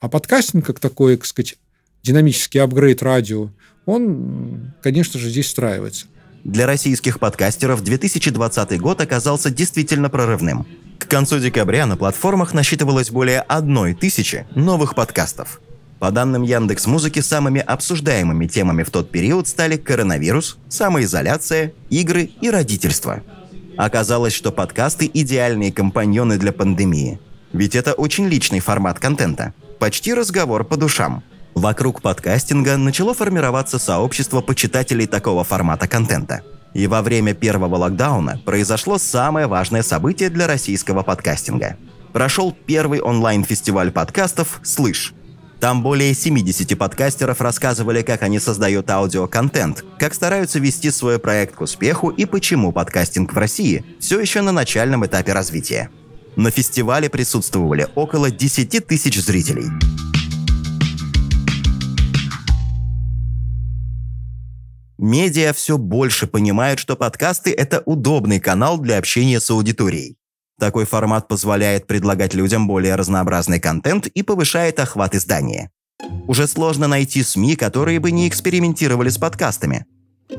А 0.00 0.08
подкастинг, 0.08 0.66
как 0.66 0.80
такой, 0.80 1.16
так 1.16 1.26
сказать, 1.26 1.56
динамический 2.02 2.60
апгрейд 2.60 3.04
радио, 3.04 3.50
он, 3.86 4.74
конечно 4.82 5.20
же, 5.20 5.30
здесь 5.30 5.46
встраивается. 5.46 6.06
Для 6.42 6.66
российских 6.66 7.20
подкастеров 7.20 7.84
2020 7.84 8.80
год 8.80 9.00
оказался 9.00 9.50
действительно 9.50 10.10
прорывным. 10.10 10.66
К 10.98 11.06
концу 11.06 11.38
декабря 11.38 11.86
на 11.86 11.96
платформах 11.96 12.52
насчитывалось 12.52 13.10
более 13.10 13.40
одной 13.42 13.94
тысячи 13.94 14.44
новых 14.56 14.96
подкастов– 14.96 15.60
по 15.98 16.10
данным 16.10 16.42
Яндекс 16.42 16.86
Музыки, 16.86 17.20
самыми 17.20 17.60
обсуждаемыми 17.60 18.46
темами 18.46 18.82
в 18.82 18.90
тот 18.90 19.10
период 19.10 19.48
стали 19.48 19.76
коронавирус, 19.76 20.58
самоизоляция, 20.68 21.72
игры 21.88 22.30
и 22.40 22.50
родительство. 22.50 23.22
Оказалось, 23.76 24.34
что 24.34 24.52
подкасты– 24.52 25.10
идеальные 25.14 25.72
компаньоны 25.72 26.38
для 26.38 26.52
пандемии. 26.52 27.18
Ведь 27.52 27.74
это 27.74 27.92
очень 27.92 28.26
личный 28.28 28.60
формат 28.60 28.98
контента. 28.98 29.54
Почти 29.78 30.12
разговор 30.12 30.64
по 30.64 30.76
душам. 30.76 31.22
Вокруг 31.54 32.02
подкастинга 32.02 32.76
начало 32.76 33.14
формироваться 33.14 33.78
сообщество 33.78 34.42
почитателей 34.42 35.06
такого 35.06 35.44
формата 35.44 35.88
контента. 35.88 36.42
И 36.74 36.86
во 36.86 37.00
время 37.00 37.32
первого 37.32 37.76
локдауна 37.76 38.40
произошло 38.44 38.98
самое 38.98 39.46
важное 39.46 39.82
событие 39.82 40.28
для 40.28 40.46
российского 40.46 41.02
подкастинга. 41.02 41.76
Прошел 42.12 42.54
первый 42.66 43.00
онлайн-фестиваль 43.00 43.90
подкастов 43.90 44.60
«Слышь», 44.62 45.14
там 45.60 45.82
более 45.82 46.12
70 46.14 46.76
подкастеров 46.78 47.40
рассказывали, 47.40 48.02
как 48.02 48.22
они 48.22 48.38
создают 48.38 48.90
аудиоконтент, 48.90 49.84
как 49.98 50.14
стараются 50.14 50.58
вести 50.58 50.90
свой 50.90 51.18
проект 51.18 51.54
к 51.54 51.60
успеху 51.62 52.10
и 52.10 52.26
почему 52.26 52.72
подкастинг 52.72 53.32
в 53.32 53.38
России 53.38 53.84
все 53.98 54.20
еще 54.20 54.42
на 54.42 54.52
начальном 54.52 55.06
этапе 55.06 55.32
развития. 55.32 55.90
На 56.36 56.50
фестивале 56.50 57.08
присутствовали 57.08 57.88
около 57.94 58.30
10 58.30 58.86
тысяч 58.86 59.18
зрителей. 59.18 59.70
Медиа 64.98 65.52
все 65.52 65.78
больше 65.78 66.26
понимают, 66.26 66.78
что 66.80 66.96
подкасты– 66.96 67.50
это 67.56 67.82
удобный 67.86 68.40
канал 68.40 68.78
для 68.78 68.98
общения 68.98 69.40
с 69.40 69.50
аудиторией. 69.50 70.16
Такой 70.58 70.86
формат 70.86 71.28
позволяет 71.28 71.86
предлагать 71.86 72.32
людям 72.32 72.66
более 72.66 72.94
разнообразный 72.94 73.60
контент 73.60 74.06
и 74.06 74.22
повышает 74.22 74.80
охват 74.80 75.14
издания. 75.14 75.70
Уже 76.26 76.46
сложно 76.46 76.86
найти 76.88 77.22
СМИ, 77.22 77.56
которые 77.56 78.00
бы 78.00 78.10
не 78.10 78.26
экспериментировали 78.26 79.10
с 79.10 79.18
подкастами. 79.18 79.84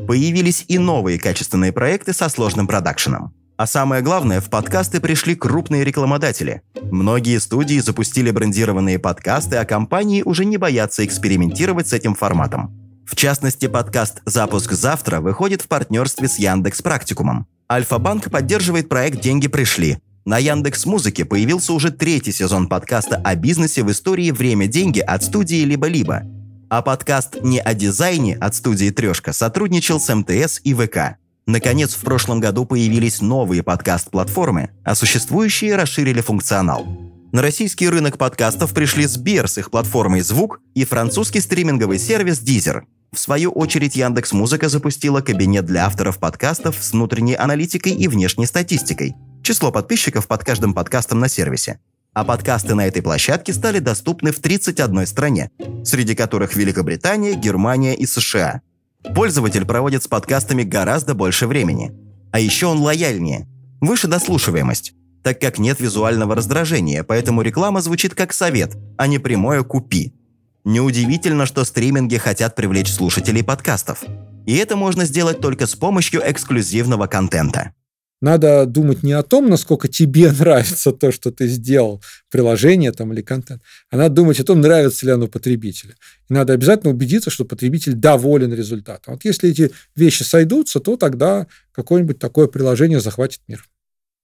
Появились 0.08 0.66
и 0.68 0.80
новые 0.80 1.20
качественные 1.20 1.72
проекты 1.72 2.14
со 2.14 2.30
сложным 2.30 2.68
продакшеном. 2.68 3.34
А 3.58 3.66
самое 3.66 4.02
главное, 4.04 4.42
в 4.42 4.50
подкасты 4.50 5.00
пришли 5.00 5.36
крупные 5.36 5.84
рекламодатели. 5.84 6.62
Многие 6.92 7.40
студии 7.40 7.80
запустили 7.80 8.30
брендированные 8.30 9.00
подкасты, 9.00 9.58
а 9.58 9.66
компании 9.66 10.22
уже 10.24 10.46
не 10.46 10.58
боятся 10.58 11.06
экспериментировать 11.06 11.88
с 11.88 11.94
этим 11.94 12.14
форматом. 12.14 12.72
В 13.06 13.16
частности, 13.16 13.68
подкаст 13.68 14.22
«Запуск 14.26 14.74
завтра» 14.74 15.22
выходит 15.22 15.62
в 15.62 15.68
партнерстве 15.68 16.28
с 16.28 16.38
Яндекс 16.38 16.82
Практикумом. 16.82 17.48
Альфа-банк 17.72 18.30
поддерживает 18.30 18.90
проект 18.90 19.22
«Деньги 19.22 19.48
пришли», 19.48 19.98
на 20.28 20.40
Яндекс 20.40 20.86
Музыке 20.86 21.24
появился 21.24 21.72
уже 21.72 21.90
третий 21.90 22.34
сезон 22.34 22.68
подкаста 22.68 23.16
о 23.16 23.36
бизнесе 23.36 23.82
в 23.82 23.90
истории 23.90 24.32
«Время-деньги» 24.32 25.00
от 25.00 25.24
студии 25.24 25.64
«Либо-либо». 25.64 26.24
А 26.70 26.82
подкаст 26.82 27.38
«Не 27.44 27.62
о 27.62 27.74
дизайне» 27.74 28.36
от 28.36 28.54
студии 28.54 28.90
«Трешка» 28.90 29.32
сотрудничал 29.32 30.02
с 30.02 30.14
МТС 30.14 30.60
и 30.66 30.74
ВК. 30.74 31.16
Наконец, 31.46 31.94
в 31.94 32.02
прошлом 32.02 32.42
году 32.42 32.66
появились 32.66 33.22
новые 33.22 33.64
подкаст-платформы, 33.64 34.72
а 34.84 34.96
существующие 34.96 35.78
расширили 35.78 36.20
функционал. 36.20 36.86
На 37.32 37.42
российский 37.42 37.88
рынок 37.88 38.18
подкастов 38.18 38.74
пришли 38.74 39.06
Сбер 39.06 39.48
с 39.48 39.58
их 39.58 39.72
платформой 39.72 40.20
«Звук» 40.20 40.60
и 40.76 40.84
французский 40.84 41.40
стриминговый 41.40 42.00
сервис 42.00 42.44
Deezer. 42.44 42.82
В 43.14 43.20
свою 43.20 43.52
очередь 43.52 43.96
Яндекс 43.96 44.34
Музыка 44.34 44.68
запустила 44.68 45.22
кабинет 45.22 45.66
для 45.66 45.86
авторов 45.86 46.18
подкастов 46.18 46.76
с 46.82 46.92
внутренней 46.92 47.36
аналитикой 47.36 47.94
и 47.94 48.10
внешней 48.10 48.46
статистикой– 48.46 49.16
число 49.48 49.72
подписчиков 49.72 50.28
под 50.28 50.44
каждым 50.44 50.74
подкастом 50.74 51.22
на 51.22 51.30
сервисе. 51.30 51.80
А 52.14 52.26
подкасты 52.26 52.76
на 52.76 52.86
этой 52.86 53.02
площадке 53.02 53.54
стали 53.54 53.80
доступны 53.80 54.34
в 54.34 54.42
31 54.42 55.08
стране, 55.08 55.52
среди 55.86 56.16
которых 56.16 56.58
Великобритания, 56.58 57.34
Германия 57.34 57.96
и 57.96 58.06
США. 58.06 58.62
Пользователь 59.16 59.64
проводит 59.64 60.04
с 60.04 60.08
подкастами 60.10 60.64
гораздо 60.64 61.14
больше 61.14 61.48
времени. 61.48 61.94
А 62.34 62.42
еще 62.42 62.66
он 62.66 62.80
лояльнее. 62.80 63.48
Выше 63.80 64.10
дослушиваемость, 64.10 64.96
так 65.24 65.40
как 65.40 65.60
нет 65.60 65.80
визуального 65.80 66.36
раздражения, 66.36 67.06
поэтому 67.06 67.42
реклама 67.42 67.80
звучит 67.80 68.16
как 68.16 68.34
совет, 68.34 68.76
а 68.98 69.08
не 69.08 69.18
прямое 69.18 69.64
«купи». 69.64 70.14
Неудивительно, 70.66 71.46
что 71.46 71.64
стриминги 71.64 72.18
хотят 72.18 72.54
привлечь 72.56 72.92
слушателей 72.92 73.46
подкастов. 73.46 74.04
И 74.46 74.58
это 74.58 74.76
можно 74.76 75.06
сделать 75.06 75.40
только 75.40 75.68
с 75.68 75.76
помощью 75.76 76.22
эксклюзивного 76.30 77.08
контента. 77.08 77.72
Надо 78.20 78.66
думать 78.66 79.04
не 79.04 79.14
о 79.14 79.22
том, 79.22 79.50
насколько 79.50 79.88
тебе 79.88 80.32
нравится 80.40 80.92
то, 80.92 81.12
что 81.12 81.32
ты 81.32 81.48
сделал, 81.48 82.02
приложение 82.32 82.92
там 82.92 83.14
или 83.14 83.22
контент, 83.22 83.62
а 83.92 83.98
надо 83.98 84.16
думать 84.16 84.40
о 84.40 84.44
том, 84.44 84.60
нравится 84.62 85.06
ли 85.06 85.12
оно 85.12 85.28
потребителю. 85.28 85.96
И 86.30 86.34
надо 86.34 86.54
обязательно 86.54 86.92
убедиться, 86.92 87.30
что 87.30 87.46
потребитель 87.46 87.94
доволен 87.94 88.54
результатом. 88.54 89.14
Вот 89.14 89.26
если 89.26 89.50
эти 89.50 89.72
вещи 89.96 90.24
сойдутся, 90.24 90.80
то 90.80 90.98
тогда 90.98 91.48
какое-нибудь 91.72 92.20
такое 92.20 92.48
приложение 92.48 93.00
захватит 93.00 93.42
мир. 93.48 93.68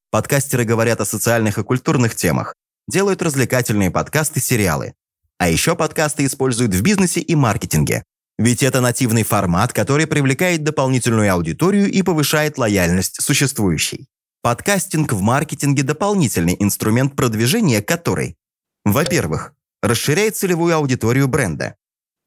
Подкастеры 0.09 0.63
говорят 0.63 1.01
о 1.01 1.05
социальных 1.05 1.57
и 1.57 1.63
культурных 1.63 2.15
темах, 2.15 2.55
делают 2.87 3.21
развлекательные 3.21 3.91
подкасты, 3.91 4.39
сериалы. 4.39 4.93
А 5.37 5.49
еще 5.49 5.75
подкасты 5.75 6.25
используют 6.25 6.73
в 6.73 6.81
бизнесе 6.81 7.19
и 7.19 7.35
маркетинге. 7.35 8.03
Ведь 8.37 8.63
это 8.63 8.81
нативный 8.81 9.23
формат, 9.23 9.73
который 9.73 10.07
привлекает 10.07 10.63
дополнительную 10.63 11.31
аудиторию 11.31 11.91
и 11.91 12.01
повышает 12.01 12.57
лояльность 12.57 13.21
существующей. 13.21 14.07
Подкастинг 14.41 15.13
в 15.13 15.21
маркетинге– 15.21 15.83
дополнительный 15.83 16.57
инструмент 16.59 17.15
продвижения, 17.15 17.81
который, 17.81 18.37
во-первых, 18.83 19.53
расширяет 19.81 20.35
целевую 20.35 20.75
аудиторию 20.75 21.27
бренда. 21.27 21.75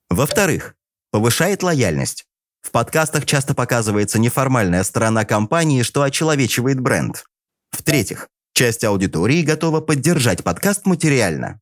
Во-вторых, 0.09 0.77
Повышает 1.17 1.63
лояльность. 1.63 2.27
В 2.61 2.71
подкастах 2.71 3.25
часто 3.25 3.55
показывается 3.55 4.19
неформальная 4.19 4.83
сторона 4.85 5.25
компании, 5.25 5.83
что 5.83 6.03
очеловечивает 6.03 6.79
бренд. 6.79 7.25
В-третьих, 7.71 8.29
часть 8.53 8.85
аудитории 8.85 9.41
готова 9.41 9.81
поддержать 9.81 10.45
подкаст 10.45 10.85
материально. 10.85 11.61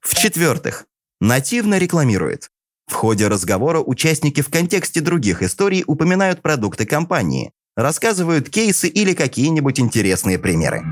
В-четвертых, 0.00 0.86
нативно 1.20 1.76
рекламирует. 1.76 2.50
В 2.86 2.94
ходе 2.94 3.28
разговора 3.28 3.80
участники 3.80 4.40
в 4.40 4.50
контексте 4.50 5.00
других 5.00 5.42
историй 5.42 5.84
упоминают 5.86 6.42
продукты 6.42 6.86
компании, 6.86 7.52
рассказывают 7.76 8.50
кейсы 8.50 8.88
или 8.88 9.14
какие-нибудь 9.14 9.80
интересные 9.80 10.38
примеры. 10.38 10.82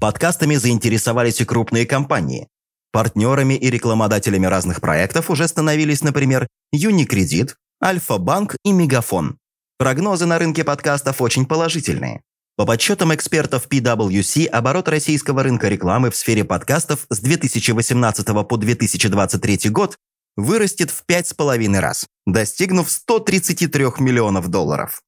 Подкастами 0.00 0.56
заинтересовались 0.56 1.40
и 1.40 1.44
крупные 1.44 1.86
компании. 1.86 2.48
Партнерами 2.90 3.54
и 3.54 3.70
рекламодателями 3.70 4.46
разных 4.46 4.80
проектов 4.80 5.30
уже 5.30 5.46
становились, 5.46 6.02
например, 6.02 6.48
Юникредит, 6.72 7.56
Альфа-Банк 7.84 8.56
и 8.64 8.72
Мегафон. 8.72 9.38
Прогнозы 9.78 10.26
на 10.26 10.38
рынке 10.38 10.64
подкастов 10.64 11.20
очень 11.20 11.46
положительные. 11.46 12.22
По 12.60 12.66
подсчетам 12.66 13.14
экспертов 13.14 13.68
PwC, 13.70 14.44
оборот 14.44 14.86
российского 14.86 15.42
рынка 15.42 15.68
рекламы 15.68 16.10
в 16.10 16.14
сфере 16.14 16.44
подкастов 16.44 17.06
с 17.08 17.18
2018 17.20 18.26
по 18.46 18.56
2023 18.58 19.70
год 19.70 19.96
вырастет 20.36 20.90
в 20.90 21.02
5,5 21.08 21.80
раз, 21.80 22.06
достигнув 22.26 22.90
133 22.90 23.84
миллионов 24.00 24.48
долларов. 24.48 25.00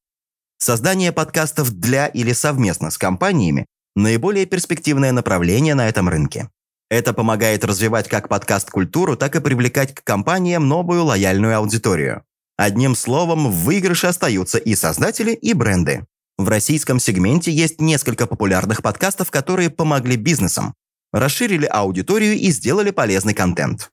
Создание 0.57 1.13
подкастов 1.13 1.73
для 1.73 2.07
или 2.07 2.33
совместно 2.33 2.91
с 2.91 2.97
компаниями– 2.97 3.67
наиболее 3.97 4.47
перспективное 4.47 5.13
направление 5.13 5.75
на 5.75 5.91
этом 5.91 6.09
рынке. 6.09 6.49
Это 6.89 7.13
помогает 7.13 7.67
развивать 7.67 8.09
как 8.09 8.31
подкаст-культуру, 8.31 9.15
так 9.15 9.37
и 9.37 9.41
привлекать 9.41 9.95
к 9.95 10.03
компаниям 10.03 10.69
новую 10.69 11.05
лояльную 11.05 11.59
аудиторию. 11.59 12.25
Одним 12.57 12.95
словом, 12.95 13.51
в 13.51 13.65
выигрыше 13.65 14.07
остаются 14.07 14.57
и 14.57 14.75
создатели, 14.75 15.33
и 15.33 15.53
бренды. 15.53 16.07
В 16.39 16.49
российском 16.49 16.99
сегменте 16.99 17.53
есть 17.53 17.81
несколько 17.81 18.27
популярных 18.27 18.83
подкастов, 18.83 19.31
которые 19.31 19.71
помогли 19.71 20.17
бизнесам, 20.17 20.75
расширили 21.13 21.67
аудиторию 21.67 22.35
и 22.35 22.51
сделали 22.51 22.91
полезный 22.91 23.35
контент. 23.35 23.91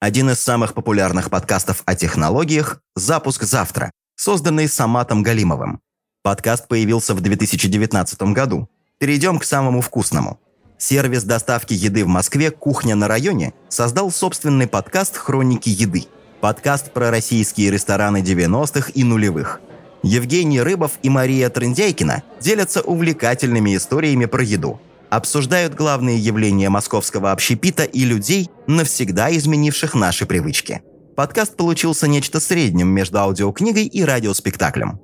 Один 0.00 0.30
из 0.30 0.40
самых 0.40 0.72
популярных 0.72 1.30
подкастов 1.30 1.82
о 1.84 1.94
технологиях– 1.94 2.80
«Запуск 2.94 3.42
завтра», 3.42 3.90
созданный 4.16 4.68
Саматом 4.68 5.22
Галимовым. 5.22 5.80
Подкаст 6.22 6.68
появился 6.68 7.14
в 7.14 7.20
2019 7.20 8.22
году. 8.34 8.68
Перейдем 8.98 9.38
к 9.38 9.44
самому 9.44 9.80
вкусному. 9.80 10.38
Сервис 10.78 11.24
доставки 11.24 11.74
еды 11.74 12.04
в 12.04 12.08
Москве 12.08 12.50
«Кухня 12.50 12.94
на 12.94 13.08
районе» 13.08 13.52
создал 13.68 14.10
собственный 14.10 14.66
подкаст 14.66 15.16
«Хроники 15.16 15.68
еды». 15.68 16.06
Подкаст 16.40 16.92
про 16.92 17.10
российские 17.10 17.70
рестораны 17.70 18.22
90-х 18.22 18.90
и 18.94 19.04
нулевых. 19.04 19.60
Евгений 20.02 20.60
Рыбов 20.60 20.92
и 21.02 21.08
Мария 21.08 21.50
Трындяйкина 21.50 22.22
делятся 22.40 22.80
увлекательными 22.80 23.76
историями 23.76 24.24
про 24.24 24.42
еду. 24.42 24.80
Обсуждают 25.10 25.74
главные 25.74 26.18
явления 26.18 26.70
московского 26.70 27.32
общепита 27.32 27.84
и 27.84 28.04
людей, 28.04 28.48
навсегда 28.66 29.34
изменивших 29.36 29.94
наши 29.94 30.26
привычки. 30.26 30.82
Подкаст 31.16 31.56
получился 31.56 32.06
нечто 32.08 32.40
средним 32.40 32.88
между 32.88 33.18
аудиокнигой 33.18 33.86
и 33.86 34.02
радиоспектаклем. 34.02 35.00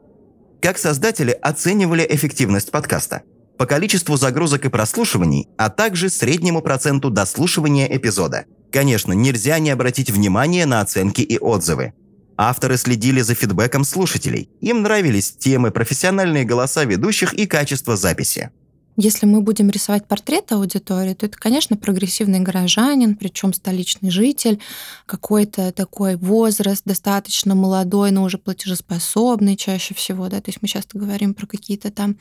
Как 0.62 0.78
создатели 0.78 1.32
оценивали 1.32 2.06
эффективность 2.08 2.70
подкаста– 2.70 3.22
по 3.56 3.66
количеству 3.66 4.16
загрузок 4.16 4.66
и 4.66 4.68
прослушиваний, 4.68 5.48
а 5.56 5.70
также 5.70 6.10
среднему 6.10 6.60
проценту 6.60 7.10
дослушивания 7.10 7.86
эпизода. 7.86 8.44
Конечно, 8.70 9.12
нельзя 9.12 9.58
не 9.58 9.70
обратить 9.70 10.10
внимание 10.10 10.66
на 10.66 10.80
оценки 10.80 11.22
и 11.22 11.38
отзывы. 11.38 11.94
Авторы 12.36 12.76
следили 12.76 13.22
за 13.22 13.34
фидбэком 13.34 13.84
слушателей. 13.84 14.50
Им 14.60 14.82
нравились 14.82 15.32
темы, 15.32 15.70
профессиональные 15.70 16.44
голоса 16.44 16.84
ведущих 16.84 17.32
и 17.32 17.46
качество 17.46 17.96
записи. 17.96 18.50
Если 18.98 19.26
мы 19.26 19.42
будем 19.42 19.68
рисовать 19.68 20.06
портрет 20.06 20.52
аудитории, 20.52 21.12
то 21.12 21.26
это, 21.26 21.36
конечно, 21.36 21.76
прогрессивный 21.76 22.40
горожанин, 22.40 23.14
причем 23.14 23.52
столичный 23.52 24.10
житель, 24.10 24.58
какой-то 25.04 25.70
такой 25.72 26.16
возраст 26.16 26.82
достаточно 26.86 27.54
молодой, 27.54 28.10
но 28.10 28.22
уже 28.22 28.38
платежеспособный 28.38 29.56
чаще 29.56 29.92
всего, 29.94 30.28
да, 30.28 30.40
то 30.40 30.48
есть 30.48 30.62
мы 30.62 30.68
часто 30.68 30.98
говорим 30.98 31.34
про 31.34 31.46
какие-то 31.46 31.90
там 31.90 32.16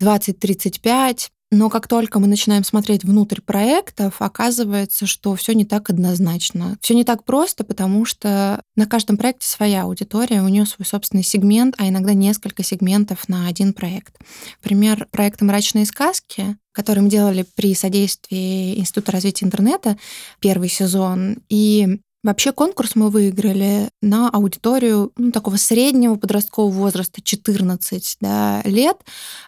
20-35. 0.00 1.30
Но 1.52 1.68
как 1.68 1.86
только 1.86 2.18
мы 2.18 2.28
начинаем 2.28 2.64
смотреть 2.64 3.04
внутрь 3.04 3.42
проектов, 3.42 4.22
оказывается, 4.22 5.06
что 5.06 5.36
все 5.36 5.52
не 5.52 5.66
так 5.66 5.90
однозначно. 5.90 6.78
Все 6.80 6.94
не 6.94 7.04
так 7.04 7.24
просто, 7.24 7.62
потому 7.62 8.06
что 8.06 8.62
на 8.74 8.86
каждом 8.86 9.18
проекте 9.18 9.46
своя 9.46 9.82
аудитория, 9.82 10.40
у 10.40 10.48
нее 10.48 10.64
свой 10.64 10.86
собственный 10.86 11.22
сегмент, 11.22 11.74
а 11.76 11.86
иногда 11.86 12.14
несколько 12.14 12.62
сегментов 12.62 13.28
на 13.28 13.48
один 13.48 13.74
проект. 13.74 14.14
Например, 14.62 15.06
проект 15.10 15.42
«Мрачные 15.42 15.84
сказки», 15.84 16.56
который 16.72 17.00
мы 17.00 17.10
делали 17.10 17.44
при 17.54 17.74
содействии 17.74 18.78
Института 18.78 19.12
развития 19.12 19.44
интернета, 19.44 19.98
первый 20.40 20.70
сезон. 20.70 21.42
И 21.50 22.00
Вообще 22.22 22.52
конкурс 22.52 22.94
мы 22.94 23.10
выиграли 23.10 23.90
на 24.00 24.28
аудиторию 24.30 25.12
ну, 25.16 25.32
такого 25.32 25.56
среднего 25.56 26.14
подросткового 26.14 26.70
возраста, 26.72 27.20
14 27.20 28.18
да, 28.20 28.62
лет. 28.64 28.96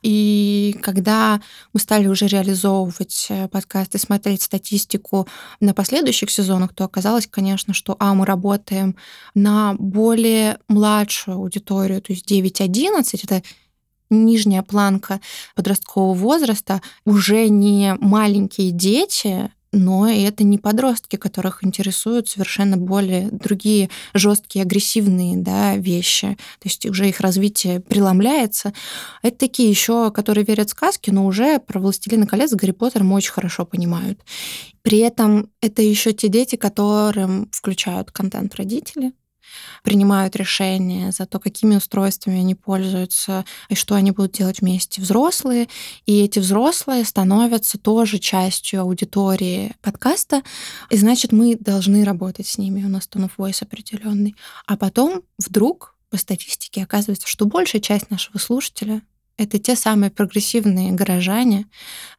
И 0.03 0.77
когда 0.83 1.41
мы 1.73 1.79
стали 1.79 2.09
уже 2.09 2.27
реализовывать 2.27 3.27
э, 3.29 3.47
подкасты, 3.47 3.99
смотреть 3.99 4.43
статистику 4.43 5.29
на 5.61 5.73
последующих 5.73 6.31
сезонах, 6.31 6.75
то 6.75 6.83
оказалось, 6.83 7.29
конечно, 7.29 7.75
что 7.75 7.95
а, 8.01 8.13
мы 8.13 8.27
работаем 8.27 8.97
на 9.37 9.75
более 9.79 10.59
младшую 10.67 11.37
аудиторию, 11.37 12.03
то 12.03 12.13
есть 12.13 12.29
9-11, 12.29 13.21
это 13.23 13.43
нижняя 14.11 14.63
планка 14.63 15.21
подросткового 15.55 16.15
возраста, 16.15 16.83
уже 17.05 17.49
не 17.49 17.95
маленькие 18.01 18.73
дети, 18.73 19.53
но 19.75 20.09
это 20.09 20.45
не 20.45 20.59
подростки, 20.59 21.17
которых 21.17 21.65
интересуют 21.65 22.29
совершенно 22.29 22.77
более 22.77 23.29
другие 23.31 23.91
жесткие, 24.15 24.63
агрессивные 24.63 25.37
да, 25.37 25.77
вещи. 25.77 26.37
То 26.61 26.69
есть 26.69 26.87
уже 26.87 27.09
их 27.09 27.21
развитие 27.21 27.81
преломляется. 27.81 28.73
Это 29.23 29.37
такие 29.37 29.69
еще, 29.69 30.11
которые 30.11 30.45
верят 30.45 30.69
в 30.69 30.73
сказки, 30.73 31.11
но 31.11 31.27
уже 31.27 31.59
про 31.59 31.81
«Властелина 31.81 32.27
колец» 32.27 32.53
Гарри 32.53 32.73
Поттером 32.73 33.13
очень 33.13 33.33
хорошо 33.33 33.65
понимают. 33.67 34.21
При 34.83 34.99
этом 34.99 35.51
это 35.61 35.83
еще 35.83 36.13
те 36.13 36.29
дети, 36.29 36.57
которым 36.57 37.49
включают 37.53 38.11
контент 38.11 38.55
родители, 38.55 39.13
принимают 39.83 40.37
решения 40.37 41.13
за 41.13 41.27
то, 41.27 41.39
какими 41.39 41.77
устройствами 41.77 42.41
они 42.41 42.55
пользуются 42.55 43.45
и 43.69 43.75
что 43.75 43.95
они 43.95 44.11
будут 44.11 44.33
делать 44.33 44.61
вместе 44.61 45.01
взрослые. 45.01 45.69
И 46.07 46.23
эти 46.23 46.39
взрослые 46.39 47.05
становятся 47.05 47.79
тоже 47.79 48.19
частью 48.19 48.83
аудитории 48.83 49.75
подкаста, 49.83 50.43
и 50.91 50.97
значит, 50.97 51.33
мы 51.33 51.57
должны 51.57 52.05
работать 52.05 52.47
с 52.47 52.59
ними, 52.59 52.85
у 52.85 52.89
нас 52.89 53.09
tone 53.13 53.29
of 53.29 53.33
voice 53.37 53.63
определенный. 53.63 54.35
А 54.67 54.77
потом 54.77 55.23
вдруг 55.39 55.95
по 56.11 56.17
статистике 56.17 56.83
оказывается, 56.83 57.27
что 57.27 57.45
большая 57.45 57.83
часть 57.83 58.11
нашего 58.11 58.39
слушателя 58.39 59.03
это 59.37 59.59
те 59.59 59.77
самые 59.77 60.11
прогрессивные 60.11 60.93
горожане, 60.93 61.67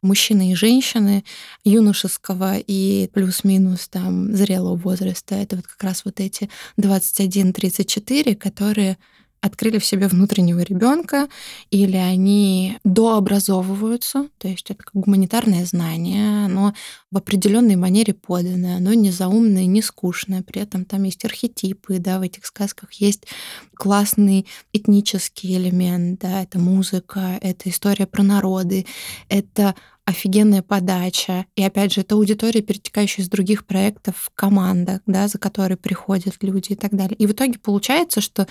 мужчины 0.02 0.52
и 0.52 0.54
женщины 0.54 1.24
юношеского 1.64 2.56
и 2.58 3.08
плюс-минус 3.12 3.88
там 3.88 4.34
зрелого 4.34 4.76
возраста. 4.76 5.34
Это 5.34 5.56
вот 5.56 5.66
как 5.66 5.82
раз 5.82 6.04
вот 6.04 6.20
эти 6.20 6.50
21-34, 6.78 8.34
которые 8.34 8.98
открыли 9.40 9.78
в 9.78 9.84
себе 9.84 10.08
внутреннего 10.08 10.60
ребенка, 10.60 11.28
или 11.70 11.96
они 11.96 12.78
дообразовываются, 12.84 14.28
то 14.38 14.48
есть 14.48 14.70
это 14.70 14.82
как 14.82 14.90
гуманитарное 14.94 15.64
знание, 15.64 16.46
оно 16.46 16.74
в 17.16 17.18
определенной 17.18 17.76
манере 17.76 18.12
поданное, 18.12 18.76
оно 18.76 18.92
не 18.92 19.10
заумное, 19.10 19.64
не 19.64 19.80
скучное, 19.80 20.42
при 20.42 20.60
этом 20.60 20.84
там 20.84 21.04
есть 21.04 21.24
архетипы, 21.24 21.98
да, 21.98 22.18
в 22.18 22.22
этих 22.22 22.44
сказках 22.44 22.92
есть 22.92 23.26
классный 23.74 24.46
этнический 24.74 25.56
элемент, 25.56 26.20
да, 26.20 26.42
это 26.42 26.58
музыка, 26.58 27.38
это 27.40 27.70
история 27.70 28.06
про 28.06 28.22
народы, 28.22 28.84
это 29.30 29.74
офигенная 30.04 30.60
подача. 30.60 31.46
И 31.56 31.62
опять 31.62 31.94
же, 31.94 32.02
это 32.02 32.16
аудитория, 32.16 32.60
перетекающая 32.60 33.24
из 33.24 33.30
других 33.30 33.64
проектов 33.64 34.16
в 34.18 34.30
командах, 34.34 35.00
да, 35.06 35.26
за 35.26 35.38
которые 35.38 35.78
приходят 35.78 36.36
люди 36.42 36.72
и 36.72 36.76
так 36.76 36.94
далее. 36.94 37.16
И 37.16 37.26
в 37.26 37.32
итоге 37.32 37.58
получается, 37.58 38.20
что 38.20 38.46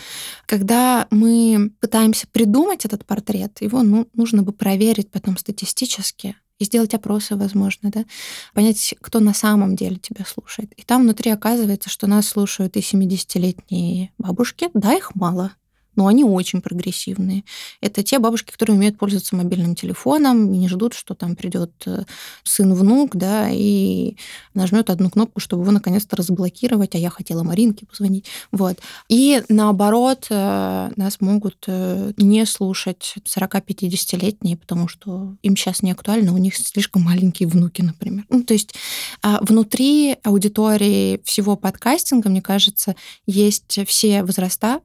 когда 0.48 1.06
мы 1.12 1.72
пытаемся 1.80 2.26
придумать 2.32 2.84
этот 2.84 3.06
портрет, 3.06 3.62
его 3.62 3.84
ну, 3.84 4.08
нужно 4.16 4.42
бы 4.42 4.54
проверить 4.54 5.12
потом 5.12 5.38
статистически, 5.38 6.36
и 6.60 6.66
сделать 6.66 6.94
опросы, 6.94 7.36
возможно, 7.36 7.92
да, 7.92 8.06
понять, 8.54 8.96
кто 9.02 9.20
на 9.20 9.34
самом 9.34 9.76
деле 9.76 9.98
тебя 9.98 10.26
слушает. 10.26 10.72
И 10.78 10.84
там 10.84 11.04
внутри 11.04 11.32
оказывается, 11.32 11.90
что 11.90 12.08
нас 12.08 12.28
слушают 12.28 12.78
и 12.78 12.80
70-летние 12.80 14.12
бабушки, 14.18 14.70
да, 14.74 14.94
их 14.94 15.16
мало, 15.16 15.52
но 15.96 16.08
они 16.08 16.24
очень 16.24 16.62
прогрессивные. 16.62 17.44
Это 17.82 18.04
те 18.04 18.20
бабушки, 18.20 18.52
которые 18.52 18.76
умеют 18.76 18.98
пользоваться 18.98 19.36
мобильным 19.36 19.76
телефоном 19.76 20.54
и 20.54 20.58
не 20.58 20.68
ждут, 20.68 20.94
что 20.94 21.14
там 21.14 21.36
придет 21.36 21.72
э, 21.86 22.04
сын-внук, 22.44 23.16
да, 23.16 23.50
и 23.52 24.18
нажмет 24.54 24.90
одну 24.90 25.10
кнопку, 25.10 25.40
чтобы 25.40 25.64
его 25.64 25.72
наконец-то 25.72 26.16
разблокировать, 26.16 26.96
а 26.96 26.98
я 26.98 27.10
хотела 27.10 27.44
Маринке 27.44 27.86
позвонить. 27.86 28.26
Вот. 28.52 28.80
И 29.10 29.44
наоборот, 29.50 30.28
э, 30.30 30.92
нас 30.96 31.22
могут 31.22 31.66
э, 31.68 32.12
не 32.18 32.46
слушать 32.46 33.16
40-50-летние, 33.26 34.58
потому 34.58 34.88
что 34.88 35.36
им 35.42 35.56
сейчас 35.56 35.82
не 35.82 35.92
актуально, 35.92 36.34
у 36.34 36.38
них 36.38 36.56
слишком 36.56 37.04
маленькие 37.04 37.48
внуки, 37.48 37.82
например. 37.82 38.26
Ну, 38.30 38.44
то 38.44 38.54
есть 38.54 38.74
а, 39.22 39.40
внутри 39.42 40.18
аудитории 40.24 41.22
всего 41.24 41.56
подкастинга, 41.56 42.30
мне 42.30 42.42
кажется, 42.42 42.96
есть 43.26 43.80
все 43.88 44.24
возраста, 44.24 44.82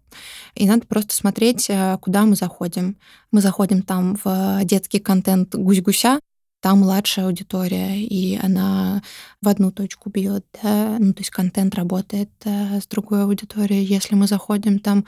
и 0.54 0.66
надо 0.66 0.86
просто 0.86 0.99
смотреть, 1.08 1.66
э, 1.68 1.98
куда 2.00 2.24
мы 2.24 2.36
заходим. 2.36 2.96
Мы 3.32 3.40
заходим 3.40 3.82
там 3.82 4.16
в 4.22 4.60
детский 4.64 4.98
контент 4.98 5.54
гусь-гуся, 5.54 6.20
там 6.60 6.80
младшая 6.80 7.26
аудитория, 7.26 7.98
и 7.98 8.36
она 8.36 9.02
в 9.40 9.48
одну 9.48 9.72
точку 9.72 10.10
бьет, 10.10 10.44
да, 10.62 10.96
ну, 10.98 11.12
то 11.14 11.20
есть 11.20 11.30
контент 11.30 11.74
работает 11.74 12.30
э, 12.44 12.80
с 12.80 12.86
другой 12.86 13.22
аудиторией. 13.24 13.84
Если 13.84 14.14
мы 14.14 14.26
заходим 14.26 14.78
там 14.78 15.06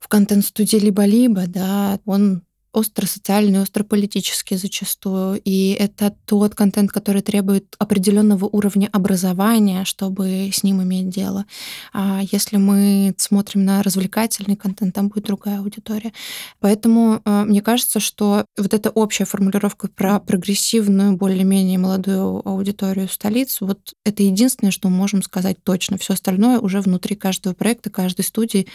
в 0.00 0.08
контент-студии 0.08 0.76
либо-либо, 0.76 1.46
да, 1.46 1.98
он 2.04 2.42
остро-социальный, 2.78 3.60
остро-политический 3.60 4.56
зачастую. 4.56 5.40
И 5.44 5.76
это 5.78 6.14
тот 6.24 6.54
контент, 6.54 6.92
который 6.92 7.22
требует 7.22 7.74
определенного 7.78 8.46
уровня 8.46 8.88
образования, 8.92 9.84
чтобы 9.84 10.50
с 10.52 10.62
ним 10.62 10.82
иметь 10.82 11.08
дело. 11.08 11.44
А 11.92 12.20
если 12.30 12.56
мы 12.56 13.14
смотрим 13.18 13.64
на 13.64 13.82
развлекательный 13.82 14.56
контент, 14.56 14.94
там 14.94 15.08
будет 15.08 15.24
другая 15.24 15.58
аудитория. 15.58 16.12
Поэтому 16.60 17.20
э, 17.24 17.44
мне 17.44 17.62
кажется, 17.62 18.00
что 18.00 18.44
вот 18.56 18.74
эта 18.74 18.90
общая 18.90 19.24
формулировка 19.24 19.88
про 19.88 20.20
прогрессивную, 20.20 21.16
более-менее 21.16 21.78
молодую 21.78 22.46
аудиторию 22.48 23.08
столиц, 23.08 23.60
вот 23.60 23.94
это 24.04 24.22
единственное, 24.22 24.70
что 24.70 24.88
мы 24.88 24.96
можем 24.96 25.22
сказать 25.22 25.62
точно. 25.62 25.98
Все 25.98 26.14
остальное 26.14 26.58
уже 26.58 26.80
внутри 26.80 27.16
каждого 27.16 27.54
проекта, 27.54 27.90
каждой 27.90 28.24
студии 28.24 28.66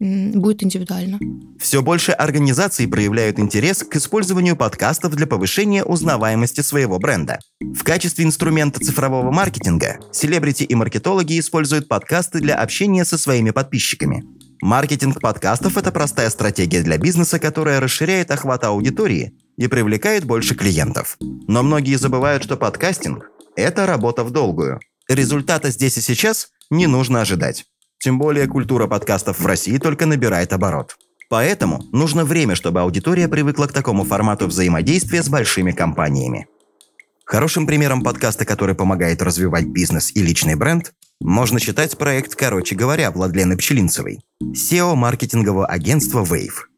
будет 0.00 0.62
индивидуально. 0.62 1.18
Все 1.58 1.82
больше 1.82 2.12
организаций 2.12 2.86
проявляют 2.86 3.38
интерес 3.38 3.82
к 3.82 3.96
использованию 3.96 4.56
подкастов 4.56 5.14
для 5.14 5.26
повышения 5.26 5.84
узнаваемости 5.84 6.60
своего 6.60 6.98
бренда. 6.98 7.40
В 7.60 7.82
качестве 7.82 8.24
инструмента 8.24 8.80
цифрового 8.80 9.30
маркетинга 9.30 9.98
селебрити 10.12 10.64
и 10.64 10.74
маркетологи 10.74 11.38
используют 11.38 11.88
подкасты 11.88 12.40
для 12.40 12.56
общения 12.56 13.04
со 13.04 13.18
своими 13.18 13.50
подписчиками. 13.50 14.24
Маркетинг 14.60 15.20
подкастов– 15.20 15.76
это 15.78 15.92
простая 15.92 16.30
стратегия 16.30 16.82
для 16.82 16.98
бизнеса, 16.98 17.38
которая 17.38 17.80
расширяет 17.80 18.30
охват 18.30 18.64
аудитории 18.64 19.34
и 19.56 19.68
привлекает 19.68 20.24
больше 20.24 20.54
клиентов. 20.54 21.16
Но 21.20 21.62
многие 21.62 21.96
забывают, 21.96 22.42
что 22.42 22.56
подкастинг– 22.56 23.30
это 23.56 23.86
работа 23.86 24.24
в 24.24 24.30
долгую. 24.30 24.80
Результата 25.08 25.70
здесь 25.70 25.96
и 25.98 26.00
сейчас 26.00 26.48
не 26.70 26.86
нужно 26.86 27.20
ожидать. 27.20 27.64
Тем 27.98 28.18
более 28.18 28.46
культура 28.46 28.86
подкастов 28.86 29.40
в 29.40 29.46
России 29.46 29.76
только 29.78 30.06
набирает 30.06 30.52
оборот. 30.52 30.96
Поэтому 31.28 31.84
нужно 31.92 32.24
время, 32.24 32.54
чтобы 32.54 32.80
аудитория 32.80 33.28
привыкла 33.28 33.66
к 33.66 33.72
такому 33.72 34.04
формату 34.04 34.46
взаимодействия 34.46 35.22
с 35.22 35.28
большими 35.28 35.72
компаниями. 35.72 36.46
Хорошим 37.24 37.66
примером 37.66 38.02
подкаста, 38.02 38.46
который 38.46 38.74
помогает 38.74 39.20
развивать 39.20 39.66
бизнес 39.66 40.12
и 40.14 40.22
личный 40.22 40.54
бренд, 40.54 40.94
можно 41.20 41.58
считать 41.58 41.98
проект 41.98 42.34
«Короче 42.34 42.74
говоря» 42.74 43.10
Владлены 43.10 43.56
Пчелинцевой, 43.56 44.20
SEO 44.42 44.94
маркетингового 44.94 45.66
агентства 45.66 46.24
Wave. 46.24 46.68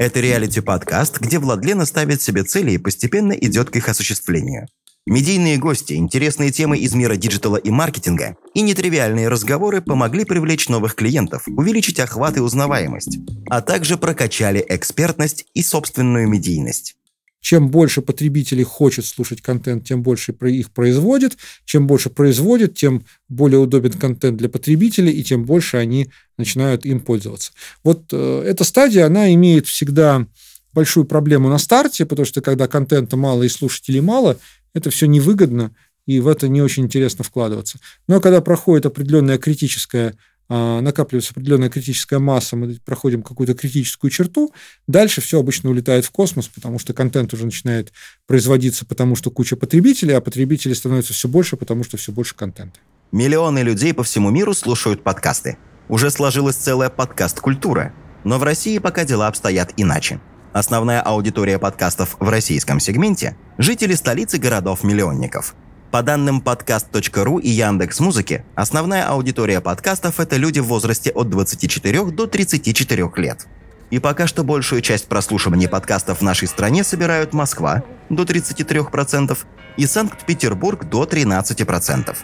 Это 0.00 0.18
реалити-подкаст, 0.18 1.20
где 1.20 1.38
Владлена 1.38 1.84
ставит 1.84 2.22
себе 2.22 2.42
цели 2.42 2.72
и 2.72 2.78
постепенно 2.78 3.32
идет 3.32 3.70
к 3.70 3.76
их 3.76 3.88
осуществлению– 3.88 4.66
Медийные 5.06 5.58
гости, 5.58 5.92
интересные 5.92 6.50
темы 6.50 6.78
из 6.78 6.94
мира 6.94 7.16
digital 7.16 7.51
а 7.51 7.56
и 7.56 7.68
маркетинга 7.68 8.38
и 8.54 8.62
нетривиальные 8.62 9.28
разговоры 9.28 9.82
помогли 9.82 10.24
привлечь 10.24 10.70
новых 10.70 10.94
клиентов, 10.94 11.42
увеличить 11.46 12.00
охват 12.00 12.38
и 12.38 12.40
узнаваемость, 12.40 13.18
а 13.50 13.60
также 13.60 13.98
прокачали 13.98 14.64
экспертность 14.66 15.44
и 15.52 15.62
собственную 15.62 16.26
медийность. 16.26 16.96
Чем 17.42 17.68
больше 17.68 18.00
потребителей 18.00 18.64
хочет 18.64 19.04
слушать 19.04 19.42
контент, 19.42 19.84
тем 19.86 20.02
больше 20.02 20.32
их 20.32 20.70
производит. 20.70 21.36
Чем 21.66 21.86
больше 21.86 22.08
производит, 22.08 22.74
тем 22.74 23.04
более 23.28 23.58
удобен 23.58 23.92
контент 23.92 24.38
для 24.38 24.48
потребителей, 24.48 25.12
и 25.12 25.22
тем 25.22 25.44
больше 25.44 25.76
они 25.76 26.10
начинают 26.38 26.86
им 26.86 27.00
пользоваться. 27.00 27.52
Вот 27.82 28.04
э, 28.12 28.44
эта 28.46 28.64
стадия, 28.64 29.04
она 29.04 29.34
имеет 29.34 29.66
всегда 29.66 30.26
большую 30.72 31.04
проблему 31.04 31.50
на 31.50 31.58
старте, 31.58 32.06
потому 32.06 32.24
что 32.24 32.40
когда 32.40 32.66
контента 32.66 33.18
мало 33.18 33.42
и 33.42 33.50
слушателей 33.50 34.00
мало, 34.00 34.38
это 34.74 34.90
все 34.90 35.06
невыгодно, 35.06 35.74
и 36.06 36.20
в 36.20 36.28
это 36.28 36.48
не 36.48 36.60
очень 36.60 36.84
интересно 36.84 37.24
вкладываться. 37.24 37.78
Но 38.08 38.20
когда 38.20 38.40
проходит 38.40 38.86
определенная 38.86 39.38
критическая 39.38 40.14
а, 40.46 40.82
накапливается 40.82 41.32
определенная 41.32 41.70
критическая 41.70 42.18
масса, 42.18 42.54
мы 42.56 42.78
проходим 42.84 43.22
какую-то 43.22 43.54
критическую 43.54 44.10
черту, 44.10 44.52
дальше 44.86 45.22
все 45.22 45.40
обычно 45.40 45.70
улетает 45.70 46.04
в 46.04 46.10
космос, 46.10 46.48
потому 46.48 46.78
что 46.78 46.92
контент 46.92 47.32
уже 47.32 47.46
начинает 47.46 47.92
производиться, 48.26 48.84
потому 48.84 49.16
что 49.16 49.30
куча 49.30 49.56
потребителей, 49.56 50.14
а 50.14 50.20
потребителей 50.20 50.74
становится 50.74 51.14
все 51.14 51.28
больше, 51.28 51.56
потому 51.56 51.82
что 51.82 51.96
все 51.96 52.12
больше 52.12 52.34
контента. 52.34 52.78
Миллионы 53.10 53.60
людей 53.60 53.94
по 53.94 54.02
всему 54.02 54.30
миру 54.30 54.52
слушают 54.54 55.02
подкасты. 55.02 55.56
Уже 55.88 56.10
сложилась 56.10 56.56
целая 56.56 56.90
подкаст-культура. 56.90 57.94
Но 58.24 58.38
в 58.38 58.42
России 58.42 58.78
пока 58.78 59.04
дела 59.04 59.28
обстоят 59.28 59.72
иначе. 59.76 60.20
Основная 60.54 61.00
аудитория 61.00 61.58
подкастов 61.58 62.16
в 62.20 62.28
российском 62.28 62.78
сегменте– 62.78 63.36
жители 63.58 63.94
столицы 63.94 64.38
городов-миллионников. 64.38 65.56
По 65.90 66.00
данным 66.00 66.40
подкаст.ру 66.40 67.38
и 67.40 67.48
Яндекс 67.48 67.98
Музыки, 67.98 68.44
основная 68.54 69.04
аудитория 69.04 69.60
подкастов– 69.60 70.20
это 70.20 70.36
люди 70.36 70.60
в 70.60 70.66
возрасте 70.66 71.10
от 71.10 71.28
24 71.28 72.04
до 72.04 72.28
34 72.28 73.10
лет. 73.16 73.48
И 73.90 73.98
пока 73.98 74.28
что 74.28 74.44
большую 74.44 74.80
часть 74.80 75.08
прослушиваний 75.08 75.68
подкастов 75.68 76.20
в 76.20 76.22
нашей 76.22 76.46
стране 76.46 76.84
собирают 76.84 77.32
Москва– 77.32 77.82
до 78.08 78.22
33% 78.22 79.36
и 79.76 79.86
Санкт-Петербург– 79.86 80.84
до 80.88 81.02
13%. 81.02 82.16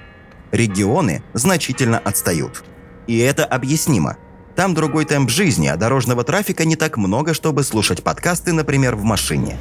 Регионы 0.52 1.24
значительно 1.32 1.98
отстают. 1.98 2.62
И 3.08 3.18
это 3.18 3.44
объяснимо– 3.44 4.18
там 4.60 4.74
другой 4.74 5.06
темп 5.06 5.30
жизни, 5.30 5.68
а 5.68 5.76
дорожного 5.78 6.22
трафика 6.22 6.66
не 6.66 6.76
так 6.76 6.98
много, 6.98 7.32
чтобы 7.32 7.62
слушать 7.62 8.02
подкасты, 8.02 8.52
например, 8.52 8.94
в 8.94 9.04
машине. 9.04 9.56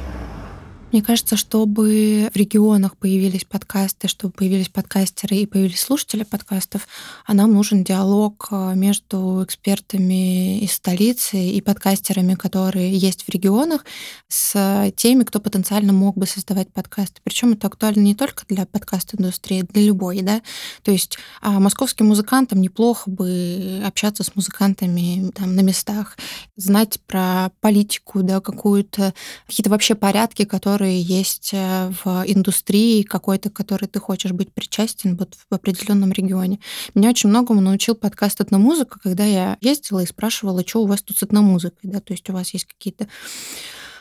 Мне 0.92 1.02
кажется, 1.02 1.36
чтобы 1.36 2.28
в 2.34 2.36
регионах 2.36 2.96
появились 2.96 3.44
подкасты, 3.44 4.08
чтобы 4.08 4.32
появились 4.32 4.68
подкастеры 4.68 5.36
и 5.36 5.46
появились 5.46 5.80
слушатели 5.80 6.24
подкастов, 6.24 6.88
а 7.24 7.32
нам 7.32 7.54
нужен 7.54 7.84
диалог 7.84 8.48
э, 8.50 8.74
между 8.74 9.44
экспертами 9.44 10.58
из 10.58 10.72
столицы 10.72 11.38
и 11.38 11.60
подкастерами, 11.60 12.34
которые 12.34 12.92
есть 12.92 13.22
в 13.22 13.28
регионах, 13.28 13.84
с 14.26 14.92
теми, 14.96 15.22
кто 15.22 15.38
потенциально 15.38 15.92
мог 15.92 16.16
бы 16.16 16.26
создавать 16.26 16.72
подкасты. 16.72 17.20
Причем 17.22 17.52
это 17.52 17.68
актуально 17.68 18.00
не 18.00 18.16
только 18.16 18.42
для 18.48 18.66
подкаст-индустрии, 18.66 19.62
для 19.62 19.82
любой, 19.82 20.22
да. 20.22 20.42
То 20.82 20.90
есть 20.90 21.18
а 21.40 21.60
московским 21.60 22.08
музыкантам 22.08 22.60
неплохо 22.60 23.08
бы 23.08 23.80
общаться 23.86 24.24
с 24.24 24.34
музыкантами 24.34 25.30
там 25.36 25.54
на 25.54 25.60
местах, 25.60 26.18
знать 26.56 26.98
про 27.06 27.52
политику, 27.60 28.24
да, 28.24 28.40
какую-то, 28.40 29.14
какие-то 29.46 29.70
вообще 29.70 29.94
порядки, 29.94 30.44
которые 30.44 30.79
которые 30.80 31.02
есть 31.02 31.50
э, 31.52 31.92
в 32.02 32.24
индустрии 32.26 33.02
какой-то, 33.02 33.50
который 33.50 33.86
ты 33.86 34.00
хочешь 34.00 34.32
быть 34.32 34.50
причастен 34.50 35.14
вот 35.14 35.36
в 35.50 35.54
определенном 35.54 36.10
регионе. 36.10 36.58
Меня 36.94 37.10
очень 37.10 37.28
многому 37.28 37.60
научил 37.60 37.94
подкаст 37.94 38.40
«Этномузыка», 38.40 38.98
когда 38.98 39.26
я 39.26 39.58
ездила 39.60 40.00
и 40.02 40.06
спрашивала, 40.06 40.66
что 40.66 40.82
у 40.82 40.86
вас 40.86 41.02
тут 41.02 41.18
с 41.18 41.22
этномузыкой, 41.22 41.90
да, 41.90 42.00
то 42.00 42.14
есть 42.14 42.30
у 42.30 42.32
вас 42.32 42.54
есть 42.54 42.64
какие-то 42.64 43.08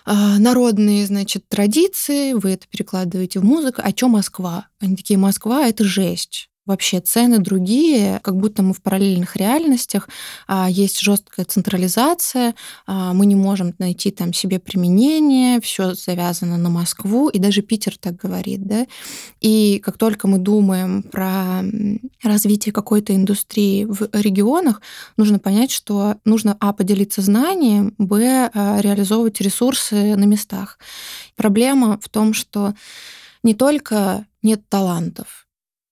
а, 0.06 0.40
народные, 0.40 1.06
значит, 1.06 1.50
традиции, 1.50 2.32
вы 2.32 2.52
это 2.52 2.66
перекладываете 2.70 3.42
в 3.42 3.44
музыку, 3.44 3.82
а 3.84 3.90
что 3.90 4.08
Москва? 4.08 4.68
Они 4.80 4.96
такие, 4.96 5.20
Москва— 5.20 5.68
это 5.68 5.84
жесть 5.84 6.50
вообще 6.70 7.00
цены 7.00 7.40
другие, 7.40 8.20
как 8.22 8.38
будто 8.38 8.62
мы 8.62 8.74
в 8.74 8.82
параллельных 8.82 9.36
реальностях, 9.36 10.08
а, 10.48 10.70
есть 10.70 11.00
жесткая 11.02 11.46
централизация, 11.46 12.54
а, 12.86 13.14
мы 13.14 13.26
не 13.26 13.36
можем 13.36 13.74
найти 13.80 14.12
там 14.12 14.34
себе 14.34 14.60
применение, 14.60 15.60
все 15.62 15.96
завязано 15.96 16.58
на 16.58 16.70
Москву, 16.70 17.28
и 17.30 17.40
даже 17.40 17.64
Питер 17.64 17.98
так 17.98 18.16
говорит, 18.16 18.62
да. 18.68 18.86
И 19.42 19.80
как 19.84 19.98
только 19.98 20.28
мы 20.28 20.38
думаем 20.38 21.02
про 21.02 21.64
развитие 22.24 22.72
какой-то 22.72 23.16
индустрии 23.16 23.86
в 23.86 24.08
регионах, 24.14 24.82
нужно 25.18 25.40
понять, 25.40 25.72
что 25.72 26.18
нужно, 26.24 26.56
а, 26.60 26.72
поделиться 26.72 27.22
знанием, 27.24 27.96
б, 27.98 28.52
а, 28.54 28.80
реализовывать 28.80 29.42
ресурсы 29.42 30.16
на 30.16 30.26
местах. 30.26 30.78
Проблема 31.36 32.00
в 32.00 32.10
том, 32.10 32.36
что 32.36 32.76
не 33.42 33.56
только 33.56 34.28
нет 34.44 34.62
талантов, 34.70 35.49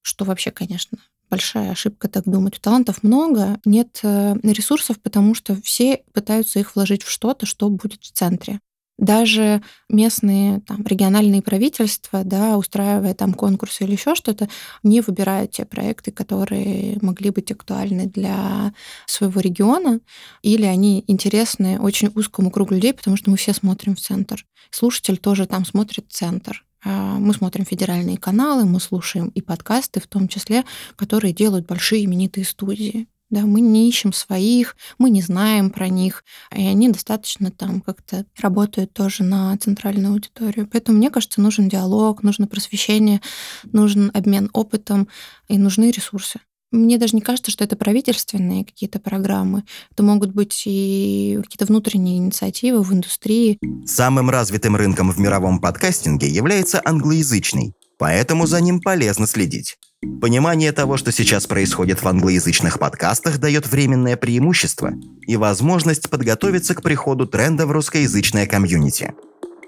что 0.08 0.24
вообще, 0.24 0.52
конечно, 0.52 0.98
большая 1.30 1.72
ошибка 1.72 2.08
так 2.08 2.24
думать. 2.24 2.60
Талантов 2.62 3.04
много, 3.04 3.60
нет 3.66 4.00
э, 4.04 4.36
ресурсов, 4.42 5.02
потому 5.02 5.36
что 5.36 5.62
все 5.62 6.04
пытаются 6.14 6.60
их 6.60 6.76
вложить 6.76 7.04
в 7.04 7.12
что-то, 7.12 7.46
что 7.46 7.70
будет 7.70 8.04
в 8.04 8.12
центре. 8.12 8.62
Даже 8.98 9.62
местные 9.90 10.62
там, 10.62 10.84
региональные 10.84 11.44
правительства, 11.44 12.24
да, 12.24 12.58
устраивая 12.58 13.14
там 13.14 13.34
конкурсы 13.34 13.84
или 13.84 13.92
еще 13.92 14.16
что-то, 14.16 14.50
не 14.82 15.02
выбирают 15.02 15.52
те 15.52 15.66
проекты, 15.66 16.12
которые 16.12 16.98
могли 17.02 17.30
быть 17.30 17.52
актуальны 17.52 18.08
для 18.08 18.74
своего 19.06 19.42
региона, 19.42 20.00
или 20.42 20.66
они 20.66 21.04
интересны 21.08 21.80
очень 21.80 22.12
узкому 22.16 22.50
кругу 22.50 22.74
людей, 22.74 22.94
потому 22.94 23.18
что 23.18 23.30
мы 23.30 23.38
все 23.38 23.54
смотрим 23.54 23.96
в 23.96 24.00
центр. 24.00 24.46
Слушатель 24.72 25.18
тоже 25.18 25.46
там 25.46 25.66
смотрит 25.66 26.06
в 26.08 26.14
центр. 26.14 26.64
А, 26.88 27.20
мы 27.20 27.34
смотрим 27.34 27.66
федеральные 27.66 28.18
каналы, 28.18 28.64
мы 28.64 28.80
слушаем 28.80 29.28
и 29.30 29.42
подкасты, 29.42 30.00
в 30.00 30.08
том 30.08 30.30
числе, 30.30 30.64
которые 30.96 31.34
делают 31.34 31.68
большие 31.68 32.06
именитые 32.06 32.46
студии. 32.46 33.08
Да, 33.30 33.42
мы 33.42 33.60
не 33.60 33.90
ищем 33.90 34.14
своих, 34.14 34.78
мы 34.98 35.10
не 35.10 35.22
знаем 35.22 35.70
про 35.70 35.90
них, 35.90 36.24
и 36.56 36.66
они 36.66 36.88
достаточно 36.88 37.52
там 37.52 37.82
как-то 37.82 38.26
работают 38.40 38.94
тоже 38.94 39.24
на 39.24 39.58
центральную 39.58 40.14
аудиторию. 40.14 40.66
Поэтому, 40.72 40.98
мне 40.98 41.10
кажется, 41.10 41.42
нужен 41.42 41.68
диалог, 41.68 42.24
нужно 42.24 42.48
просвещение, 42.48 43.20
нужен 43.66 44.10
обмен 44.14 44.50
опытом 44.54 45.10
и 45.50 45.58
нужны 45.58 45.92
ресурсы. 45.92 46.40
Мне 46.72 46.98
даже 46.98 47.16
не 47.16 47.22
кажется, 47.22 47.50
что 47.50 47.64
это 47.64 47.78
правительственные 47.78 48.66
какие-то 48.66 49.00
программы. 49.00 49.64
Это 49.92 50.04
могут 50.04 50.34
быть 50.34 50.64
и 50.66 51.40
какие-то 51.44 51.66
внутренние 51.66 52.18
инициативы 52.18 52.84
в 52.84 52.94
индустрии. 52.94 53.58
Самым 53.86 54.30
развитым 54.30 54.76
рынком 54.76 55.12
в 55.12 55.20
мировом 55.20 55.62
подкастинге 55.62 56.28
является 56.28 56.82
англоязычный, 56.84 57.74
поэтому 57.98 58.48
за 58.48 58.60
ним 58.60 58.82
полезно 58.82 59.28
следить. 59.28 59.78
Понимание 60.22 60.72
того, 60.74 60.98
что 60.98 61.12
сейчас 61.12 61.48
происходит 61.48 62.04
в 62.04 62.08
англоязычных 62.08 62.80
подкастах, 62.80 63.40
дает 63.40 63.66
временное 63.68 64.16
преимущество 64.16 64.92
и 65.26 65.38
возможность 65.38 66.10
подготовиться 66.10 66.76
к 66.76 66.84
приходу 66.84 67.26
тренда 67.26 67.66
в 67.66 67.72
русскоязычное 67.72 68.46
комьюнити. 68.46 69.14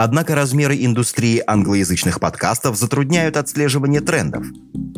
Однако 0.02 0.34
размеры 0.34 0.78
индустрии 0.86 1.44
англоязычных 1.46 2.22
подкастов 2.22 2.78
затрудняют 2.78 3.36
отслеживание 3.36 4.00
трендов. 4.00 4.46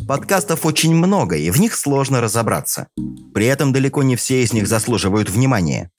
Подкастов 0.06 0.64
очень 0.64 0.94
много, 0.94 1.36
и 1.36 1.50
в 1.50 1.58
них 1.58 1.74
сложно 1.74 2.20
разобраться. 2.20 2.86
При 3.34 3.46
этом 3.46 3.72
далеко 3.72 4.04
не 4.04 4.14
все 4.14 4.44
из 4.44 4.52
них 4.52 4.68
заслуживают 4.68 5.28
внимания. 5.28 5.90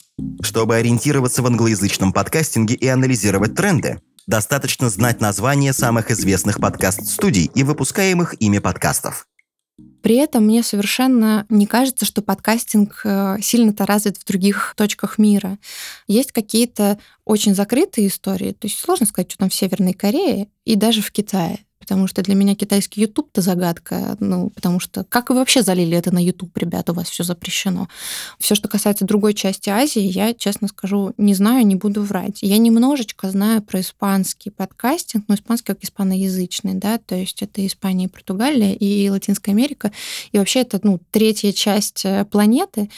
Чтобы 0.42 0.78
ориентироваться 0.78 1.42
в 1.42 1.48
англоязычном 1.48 2.14
подкастинге 2.14 2.76
и 2.76 2.88
анализировать 2.88 3.56
тренды, 3.56 4.00
достаточно 4.26 4.90
знать 4.90 5.20
названия 5.20 5.74
самых 5.74 6.10
известных 6.10 6.62
подкаст-студий 6.62 7.52
и 7.54 7.64
выпускаемых 7.64 8.42
ими 8.42 8.60
подкастов. 8.60 9.28
При 10.04 10.18
этом 10.18 10.44
мне 10.44 10.64
совершенно 10.64 11.46
не 11.48 11.66
кажется, 11.66 12.04
что 12.04 12.22
подкастинг 12.22 13.02
э, 13.06 13.38
сильно-то 13.42 13.86
развит 13.86 14.18
в 14.18 14.26
других 14.26 14.74
точках 14.76 15.18
мира. 15.18 15.58
Есть 16.08 16.34
какие-то 16.34 17.00
очень 17.24 17.56
закрытые 17.56 18.08
истории, 18.08 18.52
то 18.52 18.68
есть 18.68 18.78
сложно 18.78 19.06
сказать, 19.06 19.32
что 19.32 19.40
там 19.40 19.50
в 19.50 19.56
Северной 19.56 19.94
Корее 19.94 20.50
и 20.66 20.76
даже 20.76 21.02
в 21.02 21.10
Китае 21.14 21.60
потому 21.84 22.08
что 22.08 22.22
для 22.22 22.34
меня 22.34 22.56
китайский 22.56 23.02
YouTube 23.02 23.30
то 23.34 23.42
загадка, 23.42 24.16
ну, 24.22 24.50
потому 24.52 24.80
что 24.80 25.04
как 25.04 25.30
вы 25.30 25.36
вообще 25.36 25.62
залили 25.64 25.98
это 25.98 26.14
на 26.14 26.24
YouTube, 26.24 26.58
ребята, 26.58 26.94
у 26.94 26.96
вас 26.96 27.10
все 27.10 27.26
запрещено. 27.26 27.90
Все, 28.40 28.56
что 28.56 28.70
касается 28.70 29.04
другой 29.04 29.34
части 29.34 29.70
Азии, 29.70 30.02
я, 30.02 30.34
честно 30.34 30.70
скажу, 30.70 31.14
не 31.18 31.34
знаю, 31.34 31.68
не 31.68 31.76
буду 31.76 32.02
врать. 32.04 32.42
Я 32.42 32.58
немножечко 32.58 33.30
знаю 33.30 33.62
про 33.62 33.82
испанский 33.82 34.50
подкастинг, 34.50 35.26
но 35.28 35.36
испанский 35.36 35.68
как 35.68 35.84
испаноязычный, 35.84 36.76
да, 36.76 37.00
то 37.00 37.16
есть 37.16 37.42
это 37.42 37.66
Испания 37.68 38.06
и 38.06 38.08
Португалия 38.08 38.74
и 38.74 39.10
Латинская 39.10 39.52
Америка, 39.52 39.92
и 40.32 40.38
вообще 40.38 40.62
это, 40.62 40.80
ну, 40.84 41.02
третья 41.12 41.52
часть 41.52 42.06
э, 42.06 42.24
планеты, 42.24 42.90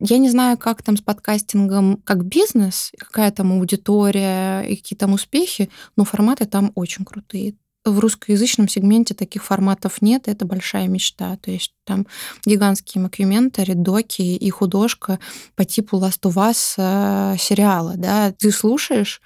я 0.00 0.18
не 0.18 0.28
знаю, 0.28 0.58
как 0.58 0.82
там 0.82 0.98
с 0.98 1.00
подкастингом 1.00 1.98
как 2.04 2.26
бизнес, 2.26 2.92
какая 2.98 3.30
там 3.30 3.52
аудитория 3.52 4.60
и 4.62 4.76
какие 4.76 4.98
там 4.98 5.14
успехи, 5.14 5.70
но 5.96 6.04
форматы 6.04 6.44
там 6.44 6.72
очень 6.74 7.04
крутые 7.04 7.54
в 7.84 7.98
русскоязычном 7.98 8.68
сегменте 8.68 9.14
таких 9.14 9.44
форматов 9.44 10.00
нет, 10.00 10.26
это 10.26 10.46
большая 10.46 10.88
мечта. 10.88 11.36
То 11.36 11.50
есть 11.50 11.74
там 11.84 12.06
гигантские 12.46 13.02
мокюментари, 13.02 13.74
доки 13.74 14.22
и 14.22 14.50
художка 14.50 15.18
по 15.54 15.64
типу 15.64 15.98
Last 15.98 16.22
of 16.22 16.34
Us 16.34 16.74
э, 16.78 17.36
сериала. 17.38 17.94
Да? 17.96 18.32
Ты 18.32 18.50
слушаешь, 18.52 19.20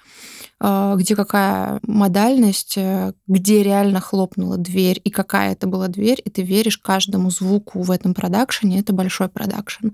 э, 0.59 0.95
где 0.97 1.15
какая 1.15 1.79
модальность, 1.83 2.73
э, 2.77 3.13
где 3.27 3.63
реально 3.63 4.01
хлопнула 4.01 4.57
дверь 4.57 4.99
и 5.03 5.09
какая 5.09 5.53
это 5.53 5.67
была 5.67 5.87
дверь, 5.87 6.21
и 6.23 6.29
ты 6.29 6.41
веришь 6.41 6.77
каждому 6.77 7.31
звуку 7.31 7.81
в 7.81 7.91
этом 7.91 8.13
продакшене, 8.13 8.79
это 8.79 8.91
большой 8.91 9.29
продакшн 9.29 9.89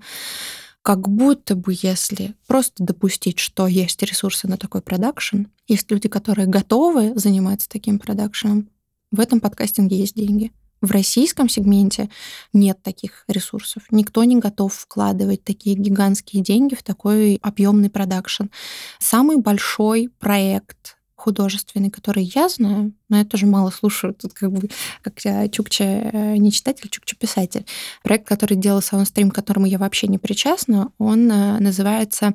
как 0.86 1.08
будто 1.08 1.56
бы 1.56 1.74
если 1.76 2.36
просто 2.46 2.84
допустить, 2.84 3.40
что 3.40 3.66
есть 3.66 4.00
ресурсы 4.04 4.46
на 4.46 4.56
такой 4.56 4.82
продакшн, 4.82 5.46
есть 5.66 5.90
люди, 5.90 6.08
которые 6.08 6.46
готовы 6.46 7.12
заниматься 7.18 7.68
таким 7.68 7.98
продакшеном, 7.98 8.68
в 9.10 9.18
этом 9.18 9.40
подкастинге 9.40 9.96
есть 9.98 10.14
деньги. 10.14 10.52
В 10.80 10.92
российском 10.92 11.48
сегменте 11.48 12.08
нет 12.52 12.84
таких 12.84 13.24
ресурсов. 13.26 13.82
Никто 13.90 14.22
не 14.22 14.36
готов 14.36 14.72
вкладывать 14.72 15.42
такие 15.42 15.74
гигантские 15.74 16.44
деньги 16.44 16.76
в 16.76 16.84
такой 16.84 17.40
объемный 17.42 17.90
продакшн. 17.90 18.44
Самый 19.00 19.38
большой 19.38 20.10
проект 20.20 20.95
художественный, 21.26 21.90
который 21.90 22.22
я 22.22 22.48
знаю, 22.48 22.92
но 23.08 23.18
я 23.18 23.24
тоже 23.24 23.46
мало 23.46 23.70
слушаю, 23.70 24.14
тут 24.14 24.32
как 24.32 24.52
бы 24.52 24.68
как 25.02 25.20
Чукча 25.50 25.84
э, 25.84 26.36
не 26.36 26.52
читатель, 26.52 26.88
Чукча 26.88 27.16
писатель. 27.16 27.66
Проект, 28.04 28.28
который 28.28 28.56
делал 28.56 28.80
саундстрим, 28.80 29.32
к 29.32 29.34
которому 29.34 29.66
я 29.66 29.78
вообще 29.78 30.06
не 30.06 30.18
причастна, 30.18 30.92
он 30.98 31.28
э, 31.28 31.58
называется 31.58 32.34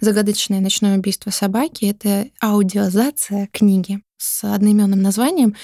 «Загадочное 0.00 0.60
ночное 0.60 0.98
убийство 0.98 1.30
собаки». 1.30 1.84
Это 1.84 2.28
аудиозация 2.40 3.48
книги 3.52 4.00
с 4.16 4.42
одноименным 4.42 5.00
названием. 5.00 5.54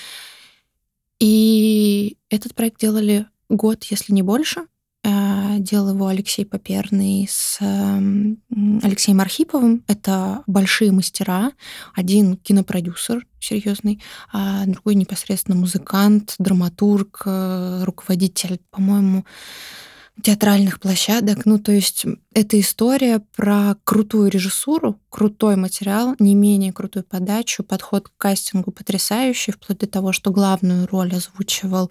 И 1.19 2.19
этот 2.29 2.55
проект 2.55 2.81
делали 2.81 3.27
год, 3.49 3.83
если 3.91 4.13
не 4.13 4.23
больше. 4.23 4.67
Э, 5.03 5.57
делал 5.59 5.91
его 5.91 6.09
Алексей 6.09 6.45
Поперный 6.45 7.27
с 7.29 7.59
эм, 7.61 8.43
Алексеем 8.83 9.21
Архиповым. 9.21 9.83
Это 9.87 10.43
большие 10.47 10.93
мастера. 10.93 11.53
Один 11.95 12.37
кинопродюсер 12.37 13.27
серьезный, 13.41 14.03
а 14.33 14.67
другой 14.67 14.97
непосредственно 14.97 15.57
музыкант, 15.57 16.35
драматург, 16.39 17.23
э, 17.25 17.85
руководитель, 17.85 18.61
по-моему, 18.71 19.25
театральных 20.23 20.81
площадок. 20.81 21.47
Ну, 21.47 21.59
то 21.59 21.73
есть 21.73 22.05
это 22.35 22.61
история 22.61 23.23
про 23.35 23.77
крутую 23.85 24.31
режиссуру, 24.31 25.01
крутой 25.09 25.57
материал, 25.57 26.15
не 26.19 26.35
менее 26.35 26.73
крутую 26.73 27.05
подачу, 27.05 27.65
подход 27.65 28.09
к 28.09 28.13
кастингу 28.19 28.71
потрясающий, 28.71 29.53
вплоть 29.53 29.79
до 29.79 29.87
того, 29.87 30.13
что 30.13 30.31
главную 30.31 30.87
роль 30.87 31.15
озвучивал 31.15 31.91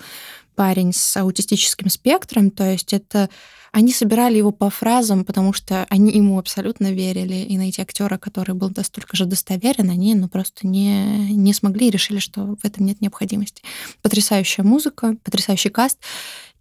парень 0.59 0.91
с 0.91 1.15
аутистическим 1.15 1.89
спектром, 1.89 2.51
то 2.51 2.69
есть 2.69 2.91
это 2.91 3.29
они 3.71 3.93
собирали 3.93 4.35
его 4.35 4.51
по 4.51 4.69
фразам, 4.69 5.23
потому 5.23 5.53
что 5.53 5.85
они 5.89 6.11
ему 6.11 6.37
абсолютно 6.37 6.91
верили, 6.91 7.35
и 7.35 7.57
найти 7.57 7.81
актера, 7.81 8.17
который 8.17 8.55
был 8.55 8.69
настолько 8.75 9.15
же 9.15 9.23
достоверен, 9.23 9.89
они 9.89 10.15
ну, 10.15 10.27
просто 10.27 10.67
не, 10.67 11.31
не 11.33 11.53
смогли 11.53 11.87
и 11.87 11.91
решили, 11.91 12.19
что 12.19 12.57
в 12.61 12.65
этом 12.65 12.85
нет 12.85 12.99
необходимости. 12.99 13.63
Потрясающая 14.01 14.65
музыка, 14.65 15.15
потрясающий 15.23 15.69
каст. 15.69 15.97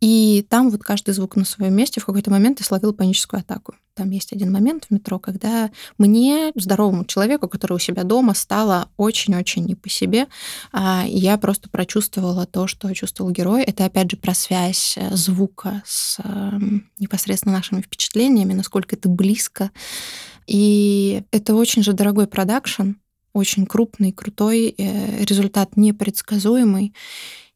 И 0.00 0.46
там 0.48 0.70
вот 0.70 0.84
каждый 0.84 1.12
звук 1.12 1.34
на 1.34 1.44
своем 1.44 1.74
месте 1.74 2.00
в 2.00 2.06
какой-то 2.06 2.30
момент 2.30 2.60
и 2.60 2.62
словил 2.62 2.92
паническую 2.92 3.40
атаку. 3.40 3.74
Там 3.98 4.10
есть 4.10 4.32
один 4.32 4.52
момент 4.52 4.84
в 4.84 4.92
метро, 4.92 5.18
когда 5.18 5.72
мне, 5.98 6.52
здоровому 6.54 7.04
человеку, 7.04 7.48
который 7.48 7.72
у 7.72 7.78
себя 7.80 8.04
дома, 8.04 8.32
стало 8.32 8.90
очень-очень 8.96 9.64
не 9.64 9.74
по 9.74 9.88
себе. 9.88 10.28
А 10.70 11.04
я 11.04 11.36
просто 11.36 11.68
прочувствовала 11.68 12.46
то, 12.46 12.68
что 12.68 12.94
чувствовал 12.94 13.32
герой. 13.32 13.64
Это, 13.64 13.84
опять 13.84 14.12
же, 14.12 14.16
про 14.16 14.34
связь 14.34 14.94
э, 14.96 15.16
звука 15.16 15.82
с 15.84 16.20
эм, 16.22 16.88
непосредственно 17.00 17.56
нашими 17.56 17.80
впечатлениями, 17.80 18.52
насколько 18.52 18.94
это 18.94 19.08
близко. 19.08 19.72
И 20.46 21.24
это 21.32 21.56
очень 21.56 21.82
же 21.82 21.92
дорогой 21.92 22.28
продакшн, 22.28 22.92
очень 23.32 23.66
крупный, 23.66 24.12
крутой, 24.12 24.76
э, 24.78 25.24
результат 25.24 25.76
непредсказуемый 25.76 26.94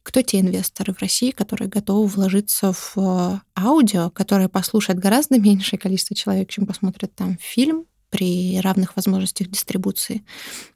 кто 0.03 0.23
те 0.23 0.41
инвесторы 0.41 0.93
в 0.93 1.01
России, 1.01 1.31
которые 1.31 1.69
готовы 1.69 2.07
вложиться 2.07 2.73
в 2.73 2.95
э, 2.97 3.41
аудио, 3.57 4.11
которое 4.11 4.49
послушает 4.49 4.99
гораздо 4.99 5.38
меньшее 5.38 5.79
количество 5.79 6.17
человек, 6.17 6.49
чем 6.51 6.67
посмотрят 6.67 7.15
там 7.15 7.38
фильм 7.41 7.87
при 8.11 8.61
равных 8.61 8.95
возможностях 8.95 9.49
дистрибуции. 9.49 10.23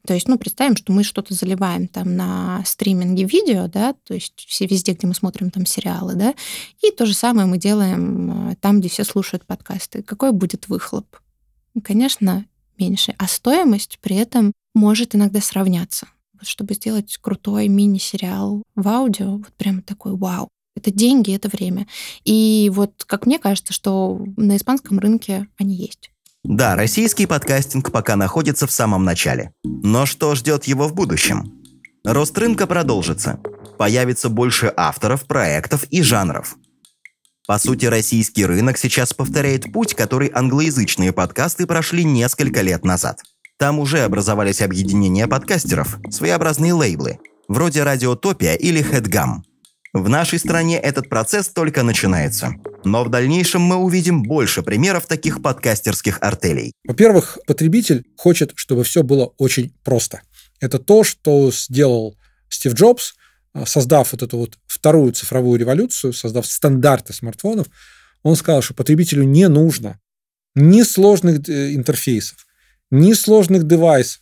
То 0.07 0.15
есть, 0.15 0.27
ну, 0.27 0.39
представим, 0.39 0.75
что 0.75 0.93
мы 0.93 1.05
что-то 1.05 1.35
заливаем 1.35 1.87
там 1.87 2.17
на 2.17 2.63
стриминге 2.65 3.25
видео, 3.25 3.69
да, 3.69 3.95
то 4.05 4.15
есть 4.15 4.47
все 4.49 4.67
везде, 4.67 4.93
где 4.93 5.07
мы 5.07 5.15
смотрим 5.15 5.51
там 5.51 5.67
сериалы, 5.67 6.15
да, 6.15 6.35
и 6.83 6.91
то 6.91 7.05
же 7.05 7.13
самое 7.13 7.47
мы 7.47 7.59
делаем 7.59 8.51
э, 8.51 8.57
там, 8.57 8.81
где 8.81 8.89
все 8.89 9.05
слушают 9.05 9.45
подкасты. 9.45 10.03
Какой 10.03 10.33
будет 10.33 10.69
выхлоп? 10.69 11.17
Конечно, 11.83 12.47
меньше. 12.79 13.15
А 13.19 13.27
стоимость 13.27 13.99
при 14.01 14.17
этом 14.17 14.53
может 14.75 15.15
иногда 15.15 15.41
сравняться 15.41 16.07
чтобы 16.47 16.75
сделать 16.75 17.17
крутой 17.21 17.69
мини-сериал 17.69 18.63
в 18.75 18.89
аудио, 18.89 19.39
вот 19.39 19.53
прям 19.57 19.83
такой 19.83 20.17
вау. 20.17 20.49
Это 20.77 20.91
деньги, 20.91 21.35
это 21.35 21.49
время. 21.49 21.87
И 22.25 22.71
вот, 22.73 23.05
как 23.07 23.27
мне 23.27 23.39
кажется, 23.39 23.73
что 23.73 24.21
на 24.37 24.57
испанском 24.57 24.99
рынке 24.99 25.49
они 25.59 25.75
есть. 25.75 26.11
Да, 26.45 26.77
российский 26.77 27.27
подкастинг 27.27 27.91
пока 27.91 28.15
находится 28.15 28.67
в 28.67 28.73
самом 28.73 29.05
начале. 29.05 29.53
Но 29.65 30.07
что 30.07 30.35
ждет 30.35 30.65
его 30.65 30.87
в 30.87 30.95
будущем? 30.95 31.61
Рост 32.05 32.39
рынка 32.39 32.69
продолжится. 32.69 33.41
Появится 33.79 34.29
больше 34.29 34.73
авторов, 34.77 35.27
проектов 35.27 35.85
и 35.91 36.03
жанров. 36.03 36.57
По 37.47 37.59
сути, 37.59 37.87
российский 37.87 38.45
рынок 38.45 38.77
сейчас 38.77 39.13
повторяет 39.13 39.73
путь, 39.73 39.95
который 39.95 40.31
англоязычные 40.33 41.13
подкасты 41.13 41.67
прошли 41.67 42.05
несколько 42.05 42.61
лет 42.61 42.85
назад. 42.85 43.21
Там 43.59 43.79
уже 43.79 44.01
образовались 44.01 44.61
объединения 44.61 45.27
подкастеров, 45.27 45.99
своеобразные 46.11 46.75
лейблы, 46.75 47.19
вроде 47.49 47.85
Радиотопия 47.85 48.55
или 48.55 48.83
Headgum. 48.83 49.39
В 49.95 50.11
нашей 50.11 50.39
стране 50.39 50.79
этот 50.79 51.09
процесс 51.09 51.49
только 51.49 51.83
начинается. 51.83 52.57
Но 52.85 53.03
в 53.03 53.09
дальнейшем 53.09 53.63
мы 53.63 53.77
увидим 53.77 54.23
больше 54.23 54.63
примеров 54.63 55.07
таких 55.07 55.41
подкастерских 55.41 56.19
артелей. 56.21 56.73
Во-первых, 56.87 57.39
потребитель 57.47 58.05
хочет, 58.19 58.53
чтобы 58.57 58.85
все 58.85 59.03
было 59.03 59.33
очень 59.39 59.73
просто. 59.85 60.21
Это 60.61 60.79
то, 60.79 61.03
что 61.03 61.51
сделал 61.51 62.15
Стив 62.51 62.75
Джобс, 62.75 63.15
а, 63.55 63.65
создав 63.65 64.13
вот 64.13 64.23
эту 64.23 64.37
вот 64.37 64.59
вторую 64.67 65.13
цифровую 65.13 65.59
революцию, 65.59 66.13
создав 66.13 66.47
стандарты 66.47 67.15
смартфонов. 67.15 67.69
Он 68.23 68.37
сказал, 68.37 68.61
что 68.61 68.75
потребителю 68.75 69.23
не 69.23 69.49
нужно 69.49 69.99
ни 70.55 70.83
сложных 70.83 71.49
э, 71.49 71.75
интерфейсов, 71.75 72.46
ни 72.91 73.13
сложных 73.13 73.67
девайсов. 73.67 74.21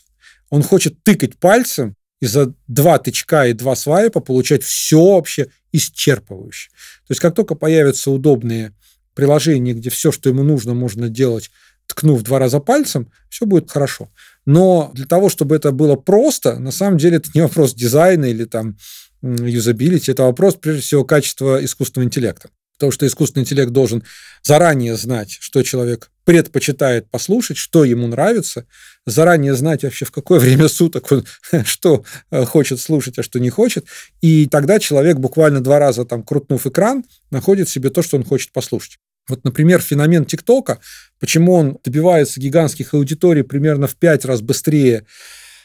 Он 0.50 0.62
хочет 0.62 1.02
тыкать 1.02 1.38
пальцем 1.38 1.96
и 2.20 2.26
за 2.26 2.54
два 2.68 2.98
тычка 2.98 3.46
и 3.46 3.52
два 3.52 3.76
свайпа 3.76 4.20
получать 4.20 4.62
все 4.62 5.14
вообще 5.14 5.48
исчерпывающе. 5.72 6.70
То 7.06 7.10
есть 7.10 7.20
как 7.20 7.34
только 7.34 7.54
появятся 7.54 8.10
удобные 8.10 8.72
приложения, 9.14 9.74
где 9.74 9.90
все, 9.90 10.12
что 10.12 10.28
ему 10.28 10.42
нужно, 10.42 10.74
можно 10.74 11.08
делать, 11.08 11.50
ткнув 11.86 12.22
два 12.22 12.38
раза 12.38 12.60
пальцем, 12.60 13.10
все 13.28 13.46
будет 13.46 13.70
хорошо. 13.70 14.08
Но 14.46 14.90
для 14.94 15.06
того, 15.06 15.28
чтобы 15.28 15.56
это 15.56 15.72
было 15.72 15.96
просто, 15.96 16.58
на 16.58 16.70
самом 16.70 16.98
деле 16.98 17.18
это 17.18 17.30
не 17.34 17.42
вопрос 17.42 17.74
дизайна 17.74 18.26
или 18.26 18.44
там 18.44 18.76
юзабилити, 19.22 20.12
это 20.12 20.24
вопрос, 20.24 20.54
прежде 20.54 20.82
всего, 20.82 21.04
качества 21.04 21.64
искусственного 21.64 22.06
интеллекта. 22.06 22.50
Потому 22.74 22.92
что 22.92 23.06
искусственный 23.06 23.42
интеллект 23.42 23.70
должен 23.70 24.02
заранее 24.42 24.96
знать, 24.96 25.36
что 25.40 25.62
человек 25.62 26.10
предпочитает 26.24 27.10
послушать, 27.10 27.56
что 27.56 27.84
ему 27.84 28.06
нравится, 28.06 28.66
заранее 29.06 29.54
знать 29.54 29.82
вообще, 29.82 30.04
в 30.04 30.10
какое 30.10 30.40
время 30.44 30.68
суток 30.68 31.10
он 31.12 31.24
что 31.64 32.04
э, 32.30 32.44
хочет 32.44 32.80
слушать, 32.80 33.18
а 33.18 33.22
что 33.22 33.38
не 33.38 33.50
хочет. 33.50 33.86
И 34.20 34.46
тогда 34.46 34.78
человек, 34.78 35.18
буквально 35.18 35.60
два 35.60 35.78
раза 35.78 36.04
там 36.04 36.22
крутнув 36.22 36.66
экран, 36.66 37.04
находит 37.30 37.68
себе 37.68 37.90
то, 37.90 38.02
что 38.02 38.16
он 38.16 38.24
хочет 38.24 38.52
послушать. 38.52 38.98
Вот, 39.28 39.42
например, 39.44 39.80
феномен 39.80 40.26
ТикТока, 40.26 40.80
почему 41.18 41.54
он 41.54 41.78
добивается 41.82 42.40
гигантских 42.40 42.92
аудиторий 42.92 43.42
примерно 43.42 43.86
в 43.86 43.96
пять 43.96 44.24
раз 44.24 44.42
быстрее, 44.42 45.06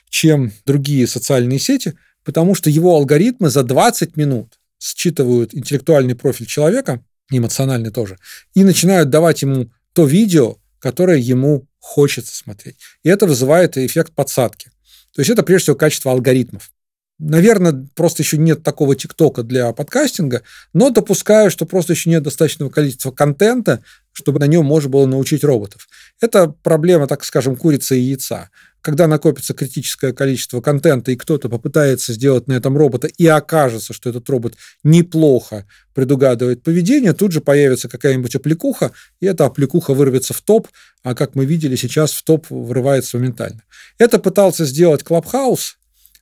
чем 0.10 0.54
другие 0.65 1.08
социальные 1.08 1.60
сети, 1.60 1.95
потому 2.24 2.56
что 2.56 2.69
его 2.69 2.95
алгоритмы 2.95 3.50
за 3.50 3.63
20 3.63 4.15
минут 4.15 4.60
считывают 4.80 5.54
интеллектуальный 5.54 6.15
профиль 6.15 6.45
человека, 6.45 7.04
эмоциональный 7.30 7.91
тоже, 7.91 8.17
и 8.54 8.63
начинают 8.63 9.10
давать 9.10 9.41
ему 9.41 9.69
то 9.99 10.05
видео, 10.05 10.55
которое 10.79 11.17
ему 11.17 11.67
хочется 11.79 12.33
смотреть. 12.33 12.77
И 13.03 13.09
это 13.09 13.25
вызывает 13.25 13.77
эффект 13.77 14.13
подсадки. 14.13 14.71
То 15.13 15.19
есть 15.19 15.29
это 15.29 15.43
прежде 15.43 15.63
всего 15.63 15.75
качество 15.75 16.13
алгоритмов. 16.13 16.71
Наверное, 17.19 17.85
просто 17.95 18.23
еще 18.23 18.38
нет 18.38 18.63
такого 18.63 18.95
ТикТока 18.95 19.43
для 19.43 19.73
подкастинга, 19.73 20.43
но 20.71 20.89
допускаю, 20.89 21.51
что 21.51 21.65
просто 21.65 21.91
еще 21.91 22.09
нет 22.09 22.23
достаточного 22.23 22.69
количества 22.69 23.12
контента, 23.12 23.83
чтобы 24.13 24.39
на 24.39 24.47
нем 24.47 24.65
можно 24.65 24.89
было 24.89 25.05
научить 25.05 25.43
роботов. 25.43 25.89
Это 26.21 26.47
проблема, 26.47 27.05
так 27.05 27.25
скажем, 27.25 27.57
курицы 27.57 27.99
и 27.99 28.01
яйца 28.01 28.51
когда 28.81 29.07
накопится 29.07 29.53
критическое 29.53 30.13
количество 30.13 30.61
контента, 30.61 31.11
и 31.11 31.15
кто-то 31.15 31.49
попытается 31.49 32.13
сделать 32.13 32.47
на 32.47 32.53
этом 32.53 32.77
робота, 32.77 33.07
и 33.07 33.27
окажется, 33.27 33.93
что 33.93 34.09
этот 34.09 34.29
робот 34.29 34.55
неплохо 34.83 35.65
предугадывает 35.93 36.63
поведение, 36.63 37.13
тут 37.13 37.31
же 37.31 37.41
появится 37.41 37.89
какая-нибудь 37.89 38.35
аппликуха, 38.35 38.91
и 39.19 39.25
эта 39.25 39.45
аппликуха 39.45 39.93
вырвется 39.93 40.33
в 40.33 40.41
топ, 40.41 40.67
а 41.03 41.15
как 41.15 41.35
мы 41.35 41.45
видели, 41.45 41.75
сейчас 41.75 42.11
в 42.13 42.23
топ 42.23 42.47
врывается 42.49 43.17
моментально. 43.17 43.63
Это 43.97 44.19
пытался 44.19 44.65
сделать 44.65 45.03
Clubhouse 45.03 45.75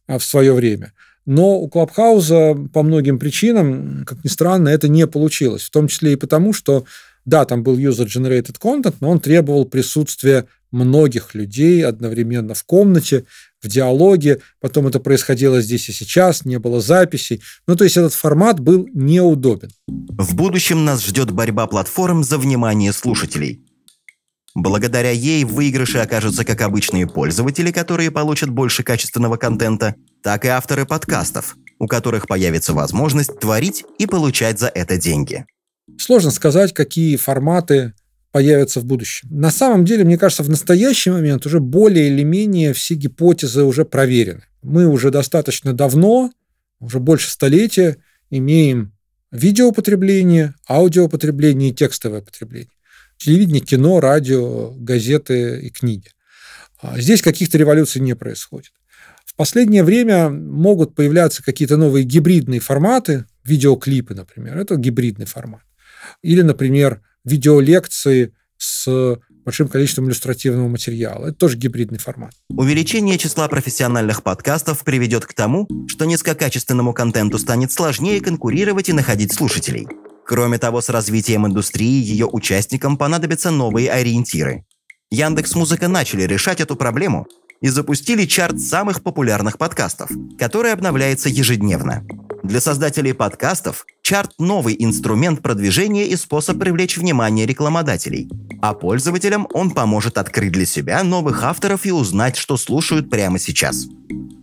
а, 0.07 0.17
в 0.17 0.23
свое 0.23 0.53
время, 0.53 0.93
но 1.27 1.59
у 1.59 1.67
Клабхауза 1.67 2.55
по 2.73 2.83
многим 2.83 3.19
причинам, 3.19 4.05
как 4.05 4.23
ни 4.23 4.29
странно, 4.29 4.69
это 4.69 4.87
не 4.87 5.05
получилось. 5.07 5.63
В 5.63 5.71
том 5.71 5.89
числе 5.89 6.13
и 6.13 6.15
потому, 6.15 6.53
что 6.53 6.85
да, 7.25 7.43
там 7.43 7.61
был 7.61 7.77
user-generated 7.77 8.55
content, 8.57 8.95
но 9.01 9.09
он 9.09 9.19
требовал 9.19 9.65
присутствия 9.65 10.45
многих 10.71 11.35
людей 11.35 11.85
одновременно 11.85 12.53
в 12.53 12.63
комнате, 12.63 13.25
в 13.61 13.67
диалоге. 13.67 14.41
Потом 14.59 14.87
это 14.87 14.99
происходило 14.99 15.61
здесь 15.61 15.89
и 15.89 15.93
сейчас, 15.93 16.45
не 16.45 16.59
было 16.59 16.81
записей. 16.81 17.41
Ну, 17.67 17.75
то 17.75 17.83
есть 17.83 17.97
этот 17.97 18.13
формат 18.13 18.59
был 18.59 18.87
неудобен. 18.93 19.69
В 19.87 20.35
будущем 20.35 20.85
нас 20.85 21.05
ждет 21.05 21.31
борьба 21.31 21.67
платформ 21.67 22.23
за 22.23 22.37
внимание 22.37 22.93
слушателей. 22.93 23.63
Благодаря 24.59 25.11
ей 25.11 25.43
в 25.43 25.53
выигрыше 25.53 25.99
окажутся 25.99 26.43
как 26.43 26.61
обычные 26.61 27.05
пользователи, 27.05 27.71
которые 27.71 28.09
получат 28.09 28.49
больше 28.49 28.81
качественного 28.81 29.37
контента, 29.37 29.93
так 30.23 30.45
и 30.45 30.47
авторы 30.47 30.87
подкастов, 30.87 31.55
у 31.77 31.85
которых 31.85 32.25
появится 32.25 32.73
возможность 32.73 33.39
творить 33.39 33.85
и 33.99 34.07
получать 34.07 34.57
за 34.57 34.67
это 34.67 34.97
деньги. 34.97 35.45
Сложно 35.99 36.31
сказать, 36.31 36.73
какие 36.73 37.17
форматы 37.17 37.93
появятся 38.37 38.81
в 38.81 38.85
будущем. 38.85 39.27
На 39.31 39.49
самом 39.49 39.83
деле, 39.83 40.03
мне 40.03 40.15
кажется, 40.15 40.43
в 40.43 40.49
настоящий 40.49 41.09
момент 41.09 41.47
уже 41.47 41.59
более 41.59 42.09
или 42.09 42.21
менее 42.21 42.73
все 42.73 42.93
гипотезы 42.93 43.63
уже 43.63 43.83
проверены. 43.83 44.43
Мы 44.61 44.85
уже 44.85 45.09
достаточно 45.09 45.73
давно, 45.73 46.31
уже 46.79 46.99
больше 46.99 47.31
столетия, 47.31 47.97
имеем 48.29 48.93
видеопотребление, 49.31 50.53
аудиопотребление 50.69 51.71
и 51.71 51.73
текстовое 51.73 52.21
потребление. 52.21 52.69
Телевидение, 53.17 53.59
кино, 53.59 53.99
радио, 53.99 54.69
газеты 54.69 55.59
и 55.61 55.71
книги. 55.71 56.09
А 56.79 57.01
здесь 57.01 57.23
каких-то 57.23 57.57
революций 57.57 58.01
не 58.01 58.15
происходит. 58.15 58.71
В 59.25 59.33
последнее 59.35 59.83
время 59.83 60.29
могут 60.29 60.93
появляться 60.93 61.41
какие-то 61.41 61.75
новые 61.75 62.05
гибридные 62.05 62.59
форматы, 62.59 63.25
видеоклипы, 63.43 64.13
например. 64.13 64.59
Это 64.59 64.75
гибридный 64.75 65.25
формат. 65.25 65.63
Или, 66.21 66.43
например, 66.43 67.01
видеолекции 67.27 68.33
с 68.57 69.19
большим 69.45 69.67
количеством 69.67 70.07
иллюстративного 70.07 70.67
материала. 70.67 71.27
Это 71.27 71.37
тоже 71.37 71.57
гибридный 71.57 71.99
формат. 71.99 72.33
Увеличение 72.49 73.17
числа 73.17 73.47
профессиональных 73.47 74.23
подкастов 74.23 74.83
приведет 74.83 75.25
к 75.25 75.33
тому, 75.33 75.67
что 75.87 76.05
низкокачественному 76.05 76.93
контенту 76.93 77.37
станет 77.37 77.71
сложнее 77.71 78.19
конкурировать 78.19 78.89
и 78.89 78.93
находить 78.93 79.33
слушателей. 79.33 79.87
Кроме 80.25 80.57
того, 80.57 80.81
с 80.81 80.89
развитием 80.89 81.47
индустрии 81.47 82.03
ее 82.03 82.25
участникам 82.25 82.97
понадобятся 82.97 83.51
новые 83.51 83.89
ориентиры. 83.89 84.65
Яндекс 85.09 85.55
Музыка 85.55 85.87
начали 85.87 86.23
решать 86.23 86.59
эту 86.59 86.75
проблему 86.75 87.25
и 87.61 87.69
запустили 87.69 88.25
чарт 88.25 88.59
самых 88.59 89.01
популярных 89.01 89.57
подкастов, 89.57 90.11
который 90.37 90.73
обновляется 90.73 91.29
ежедневно. 91.29 92.05
Для 92.47 92.61
создателей 92.61 93.13
подкастов 93.13 93.85
чарт– 94.01 94.31
новый 94.39 94.73
инструмент 94.79 95.41
продвижения 95.41 96.07
и 96.07 96.15
способ 96.15 96.57
привлечь 96.57 96.97
внимание 96.97 97.45
рекламодателей. 97.45 98.29
А 98.61 98.73
пользователям 98.73 99.49
он 99.53 99.71
поможет 99.71 100.17
открыть 100.17 100.53
для 100.53 100.65
себя 100.65 101.03
новых 101.03 101.43
авторов 101.43 101.85
и 101.85 101.91
узнать, 101.91 102.37
что 102.37 102.55
слушают 102.55 103.09
прямо 103.09 103.37
сейчас. 103.37 103.87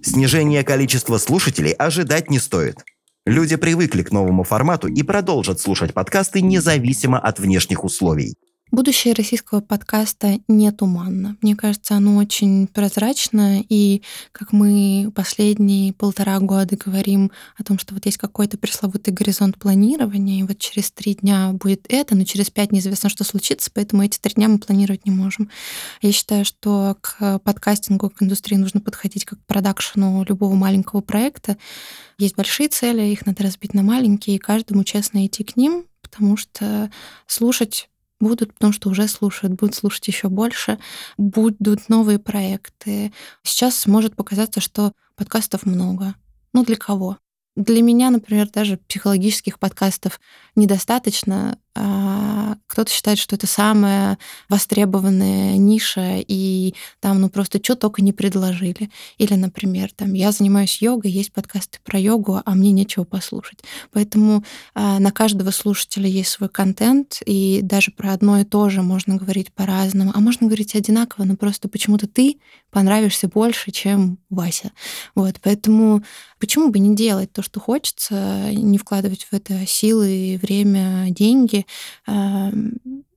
Снижение 0.03 0.64
количества 0.64 1.17
слушателей 1.17 1.73
ожидать 1.73 2.29
не 2.29 2.38
стоит. 2.38 2.85
Люди 3.25 3.57
привыкли 3.57 4.03
к 4.03 4.12
новому 4.12 4.43
формату 4.43 4.87
и 4.88 5.03
продолжат 5.03 5.59
слушать 5.59 5.95
подкасты 5.95 6.43
независимо 6.43 7.19
от 7.19 7.38
внешних 7.38 7.85
условий. 7.85 8.35
Будущее 8.70 9.14
российского 9.14 9.61
подкаста 9.61 10.40
не 10.48 10.72
туманно. 10.72 11.37
Мне 11.42 11.55
кажется, 11.55 11.94
оно 11.94 12.16
очень 12.16 12.66
прозрачно, 12.66 13.62
и 13.69 14.02
как 14.33 14.52
мы 14.52 15.12
последние 15.15 15.92
полтора 15.92 16.40
года 16.40 16.77
говорим 16.77 17.31
о 17.56 17.62
том, 17.62 17.79
что 17.79 17.94
вот 17.94 18.04
есть 18.06 18.17
какой-то 18.17 18.58
пресловутый 18.58 19.15
горизонт 19.15 19.58
планирования, 19.58 20.40
и 20.40 20.42
вот 20.42 20.58
через 20.58 20.90
три 20.90 21.15
дня 21.15 21.52
будет 21.52 21.87
это, 21.88 22.17
но 22.17 22.25
через 22.25 22.50
пять 22.50 22.73
неизвестно, 22.73 23.08
что 23.10 23.23
случится, 23.23 23.71
поэтому 23.73 24.02
эти 24.02 24.19
три 24.19 24.35
дня 24.35 24.48
мы 24.48 24.58
планировать 24.58 25.06
не 25.06 25.12
можем. 25.12 25.50
Я 26.02 26.10
считаю, 26.10 26.44
что 26.44 26.96
к 27.00 27.38
подкастингу, 27.40 28.10
к 28.10 28.23
индустрии 28.23 28.56
нужно 28.56 28.81
подходить 28.81 29.25
как 29.25 29.38
к 29.38 29.46
продакшену 29.46 30.25
любого 30.27 30.54
маленького 30.54 31.00
проекта. 31.00 31.58
Есть 32.19 32.35
большие 32.35 32.69
цели, 32.69 33.02
их 33.02 33.25
надо 33.25 33.44
разбить 33.44 33.75
на 33.75 33.85
маленькие, 33.85 34.37
и 34.37 34.40
каждому 34.40 34.83
честно 34.83 35.25
идти 35.27 35.44
к 35.44 35.56
ним, 35.56 35.85
потому 36.02 36.37
что 36.37 36.90
слушать 37.29 37.88
будут, 38.21 38.54
потому 38.54 38.73
что 38.73 38.90
уже 38.90 39.08
слушают, 39.08 39.54
будут 39.54 39.75
слушать 39.75 40.06
еще 40.08 40.29
больше, 40.29 40.79
будут 41.17 41.88
новые 41.88 42.19
проекты. 42.19 43.12
Сейчас 43.42 43.87
может 43.87 44.17
показаться, 44.17 44.60
что 44.60 44.92
подкастов 45.17 45.67
много. 45.67 46.15
Ну, 46.52 46.65
для 46.65 46.77
кого? 46.77 47.19
Для 47.57 47.83
меня, 47.83 48.11
например, 48.11 48.48
даже 48.50 48.79
психологических 48.79 49.59
подкастов 49.59 50.21
недостаточно. 50.57 51.59
А 51.77 52.57
кто-то 52.69 52.90
считает, 52.90 53.19
что 53.19 53.35
это 53.35 53.48
самая 53.48 54.19
востребованная 54.48 55.57
ниша, 55.57 56.19
и 56.19 56.75
там 57.00 57.21
ну 57.21 57.29
просто 57.29 57.59
что 57.63 57.75
только 57.75 58.02
не 58.02 58.13
предложили. 58.13 58.90
Или, 59.19 59.35
например, 59.35 59.90
там 59.92 60.15
я 60.15 60.31
занимаюсь 60.31 60.81
йогой, 60.81 61.11
есть 61.11 61.33
подкасты 61.33 61.79
про 61.83 61.98
йогу, 61.98 62.40
а 62.44 62.55
мне 62.55 62.71
нечего 62.71 63.02
послушать. 63.02 63.59
Поэтому 63.92 64.44
а, 64.75 65.00
на 65.00 65.11
каждого 65.11 65.50
слушателя 65.50 66.09
есть 66.09 66.31
свой 66.31 66.48
контент, 66.48 67.23
и 67.27 67.61
даже 67.63 67.90
про 67.90 68.13
одно 68.13 68.40
и 68.40 68.44
то 68.44 68.69
же 68.69 68.83
можно 68.83 69.17
говорить 69.17 69.52
по-разному, 69.52 70.13
а 70.15 70.21
можно 70.21 70.46
говорить 70.46 70.77
одинаково, 70.77 71.25
но 71.25 71.37
просто 71.37 71.69
почему-то 71.69 72.07
ты 72.07 72.38
понравишься 72.71 73.29
больше, 73.29 73.71
чем 73.71 74.19
Вася. 74.31 74.73
Вот, 75.15 75.37
поэтому 75.42 76.02
почему 76.38 76.71
бы 76.71 76.79
не 76.79 76.94
делать 76.94 77.33
то, 77.33 77.42
что 77.45 77.61
хочется, 77.61 78.51
не 78.53 78.79
вкладывать 78.79 79.25
в 79.25 79.33
это 79.33 79.67
силы, 79.67 80.38
время, 80.42 81.11
деньги, 81.11 81.67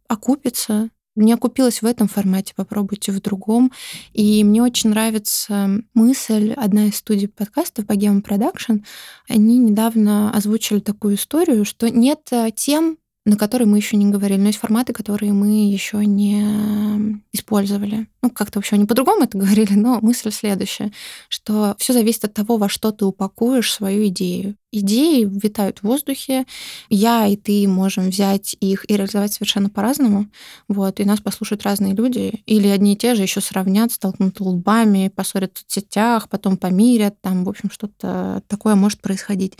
окупится. 0.07 0.89
Не 1.15 1.34
окупилась 1.34 1.82
в 1.82 1.86
этом 1.88 2.07
формате, 2.07 2.53
попробуйте 2.55 3.11
в 3.11 3.19
другом. 3.19 3.71
И 4.13 4.43
мне 4.43 4.61
очень 4.61 4.91
нравится 4.91 5.82
мысль, 5.95 6.53
одна 6.55 6.86
из 6.86 6.97
студий 6.97 7.28
подкастов, 7.28 7.88
Богема 7.88 8.21
Продакшн, 8.21 8.84
они 9.28 9.57
недавно 9.57 10.30
озвучили 10.32 10.80
такую 10.80 11.15
историю, 11.15 11.65
что 11.65 11.89
нет 11.89 12.19
э, 12.30 12.51
тем, 12.55 12.99
на 13.28 13.36
которые 13.36 13.67
мы 13.67 13.75
еще 13.78 13.97
не 13.97 14.09
говорили, 14.09 14.39
но 14.39 14.47
есть 14.47 14.59
форматы, 14.59 14.93
которые 14.93 15.34
мы 15.34 15.69
еще 15.69 16.05
не 16.05 17.21
использовали. 17.34 18.07
Ну, 18.21 18.30
как-то 18.30 18.57
вообще 18.57 18.75
они 18.75 18.86
по-другому 18.86 19.25
это 19.25 19.38
говорили, 19.43 19.73
но 19.73 19.99
мысль 20.01 20.32
следующая, 20.32 20.93
что 21.28 21.75
все 21.78 21.91
зависит 21.91 22.23
от 22.23 22.34
того, 22.34 22.55
во 22.55 22.69
что 22.69 22.91
ты 22.91 23.03
упакуешь 23.03 23.73
свою 23.73 24.07
идею. 24.07 24.55
Идеи 24.71 25.25
витают 25.25 25.80
в 25.80 25.84
воздухе, 25.84 26.45
я 26.89 27.28
и 27.28 27.36
ты 27.36 27.67
можем 27.67 28.09
взять 28.09 28.55
их 28.61 28.89
и 28.89 28.95
реализовать 28.95 29.34
совершенно 29.34 29.69
по-разному, 29.69 30.28
вот, 30.69 31.01
и 31.01 31.05
нас 31.05 31.19
послушают 31.19 31.63
разные 31.63 31.93
люди, 31.93 32.43
или 32.45 32.67
одни 32.69 32.93
и 32.93 32.97
те 32.97 33.15
же 33.15 33.23
еще 33.23 33.41
сравнят, 33.41 33.91
столкнут 33.91 34.39
лбами, 34.39 35.11
поссорят 35.13 35.57
в 35.57 35.59
соцсетях, 35.59 36.30
потом 36.30 36.55
помирят, 36.55 37.19
там, 37.19 37.43
в 37.43 37.49
общем, 37.49 37.69
что-то 37.71 38.41
такое 38.47 38.75
может 38.75 39.01
происходить. 39.01 39.57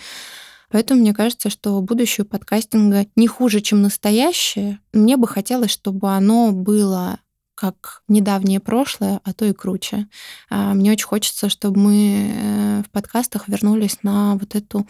Поэтому 0.70 1.01
мне 1.01 1.13
кажется, 1.13 1.49
что 1.49 1.82
будущее 1.82 2.26
подкастинга 2.26 3.07
не 3.15 3.28
хуже, 3.28 3.61
чем 3.61 3.82
настоящее. 3.82 4.80
Мне 4.93 5.18
бы 5.18 5.28
хотелось, 5.28 5.72
чтобы 5.72 6.09
оно 6.09 6.51
было 6.51 7.20
как 7.57 8.03
недавнее 8.07 8.59
прошлое, 8.59 9.20
а 9.24 9.34
то 9.34 9.43
и 9.43 9.51
круче. 9.51 10.07
А, 10.49 10.76
мне 10.76 10.91
очень 10.91 11.07
хочется, 11.07 11.49
чтобы 11.49 11.80
мы 11.80 12.32
э, 12.32 12.84
в 12.84 12.91
подкастах 12.91 13.47
вернулись 13.47 13.97
на 14.03 14.36
вот 14.36 14.53
эту 14.53 14.88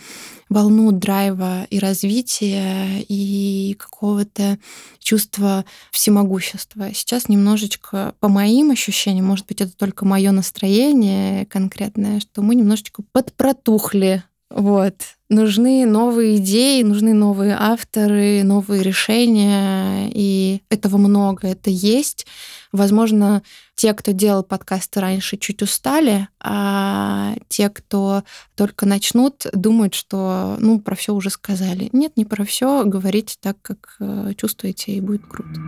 волну 0.50 0.92
драйва 0.92 1.64
и 1.70 1.80
развития, 1.80 3.06
и 3.08 3.74
какого-то 3.80 4.60
чувства 5.00 5.64
всемогущества. 5.92 6.94
Сейчас 6.94 7.30
немножечко, 7.30 8.16
по 8.20 8.28
моим 8.28 8.72
ощущениям, 8.72 9.28
может 9.28 9.48
быть, 9.48 9.62
это 9.62 9.72
только 9.72 10.04
мое 10.04 10.32
настроение 10.32 11.46
конкретное, 11.46 12.20
что 12.20 12.42
мы 12.42 12.56
немножечко 12.56 13.02
подпротухли 13.14 14.26
вот. 14.50 15.17
Нужны 15.30 15.86
новые 15.86 16.38
идеи, 16.38 16.84
нужны 16.84 17.14
новые 17.14 17.54
авторы, 17.60 18.44
новые 18.44 18.82
решения, 18.82 20.10
и 20.14 20.62
этого 20.70 20.96
много, 20.96 21.50
это 21.50 21.70
есть. 21.70 22.26
Возможно, 22.72 23.44
те, 23.76 23.94
кто 23.94 24.14
делал 24.14 24.44
подкасты 24.44 25.02
раньше, 25.02 25.36
чуть 25.36 25.62
устали, 25.62 26.30
а 26.40 27.36
те, 27.50 27.68
кто 27.68 28.24
только 28.56 28.86
начнут, 28.86 29.48
думают, 29.52 29.96
что 29.96 30.56
ну 30.60 30.80
про 30.80 30.96
все 30.96 31.14
уже 31.14 31.30
сказали. 31.30 31.90
Нет, 31.92 32.14
не 32.16 32.24
про 32.24 32.46
все, 32.46 32.86
говорите 32.86 33.36
так, 33.42 33.58
как 33.62 33.98
э, 34.00 34.32
чувствуете, 34.38 34.94
и 34.94 35.02
будет 35.02 35.24
круто. 35.28 35.60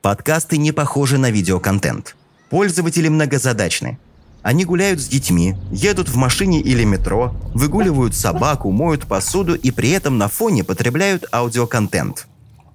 Подкасты 0.00 0.56
не 0.56 0.72
похожи 0.72 1.18
на 1.18 1.30
видеоконтент. 1.30 2.16
Пользователи 2.50 3.08
многозадачны. 3.08 3.98
Они 4.42 4.64
гуляют 4.64 5.00
с 5.00 5.06
детьми, 5.06 5.54
едут 5.70 6.08
в 6.08 6.16
машине 6.16 6.60
или 6.60 6.82
метро, 6.82 7.32
выгуливают 7.54 8.14
собаку, 8.14 8.70
моют 8.70 9.06
посуду 9.06 9.54
и 9.54 9.70
при 9.70 9.90
этом 9.90 10.18
на 10.18 10.28
фоне 10.28 10.64
потребляют 10.64 11.26
аудиоконтент. 11.32 12.26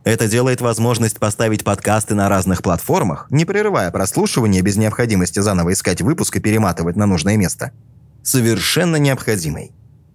Это 0.05 0.27
делает 0.27 0.61
возможность 0.61 1.19
поставить 1.19 1.63
подкасты 1.63 2.13
на 2.13 2.29
разных 2.29 2.61
платформах, 2.61 3.27
не 3.31 3.43
прерывая 3.43 3.91
прослушивание 3.91 4.61
без 4.61 4.77
необходимости 4.77 5.39
заново 5.39 5.73
искать 5.73 6.01
выпуск 6.01 6.37
и 6.37 6.39
перематывать 6.39 6.95
на 6.95 7.05
нужное 7.05 7.35
место. 7.35 7.71
Совершенно 8.23 8.95
необходимой. 8.97 9.71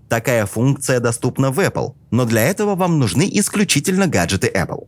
Такая 0.09 0.47
функция 0.47 1.01
доступна 1.01 1.51
в 1.51 1.59
Apple, 1.59 1.95
но 2.11 2.25
для 2.25 2.45
этого 2.45 2.77
вам 2.77 2.99
нужны 2.99 3.29
исключительно 3.31 4.07
гаджеты 4.07 4.47
Apple. 4.49 4.87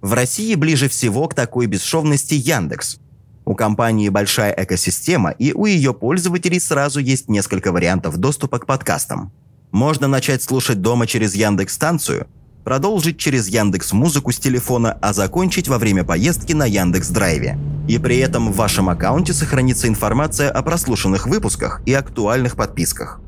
В 0.00 0.12
России 0.12 0.54
ближе 0.54 0.88
всего 0.88 1.26
к 1.28 1.34
такой 1.34 1.66
бесшовности 1.66 2.34
Яндекс, 2.34 2.98
у 3.44 3.54
компании 3.54 4.08
большая 4.08 4.54
экосистема, 4.56 5.30
и 5.30 5.52
у 5.52 5.66
ее 5.66 5.92
пользователей 5.92 6.60
сразу 6.60 7.00
есть 7.00 7.28
несколько 7.28 7.72
вариантов 7.72 8.16
доступа 8.16 8.58
к 8.58 8.66
подкастам. 8.66 9.32
Можно 9.70 10.08
начать 10.08 10.42
слушать 10.42 10.80
дома 10.80 11.06
через 11.06 11.34
Яндекс-станцию, 11.34 12.26
продолжить 12.64 13.18
через 13.18 13.48
Яндекс 13.48 13.92
Музыку 13.92 14.32
с 14.32 14.38
телефона, 14.38 14.98
а 15.02 15.12
закончить 15.12 15.68
во 15.68 15.78
время 15.78 16.04
поездки 16.04 16.52
на 16.52 16.64
Яндекс 16.64 17.08
Драйве. 17.08 17.58
И 17.86 17.98
при 17.98 18.18
этом 18.18 18.50
в 18.50 18.56
вашем 18.56 18.88
аккаунте 18.88 19.32
сохранится 19.32 19.88
информация 19.88 20.50
о 20.50 20.62
прослушанных 20.62 21.26
выпусках 21.26 21.82
и 21.84 21.92
актуальных 21.92 22.56
подписках. 22.56 23.20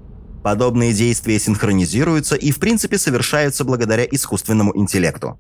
Подобные 0.42 0.92
действия 0.92 1.38
синхронизируются 1.38 2.36
и 2.36 2.52
в 2.52 2.58
принципе 2.60 2.98
совершаются 2.98 3.64
благодаря 3.64 4.04
искусственному 4.04 4.74
интеллекту. 4.76 5.38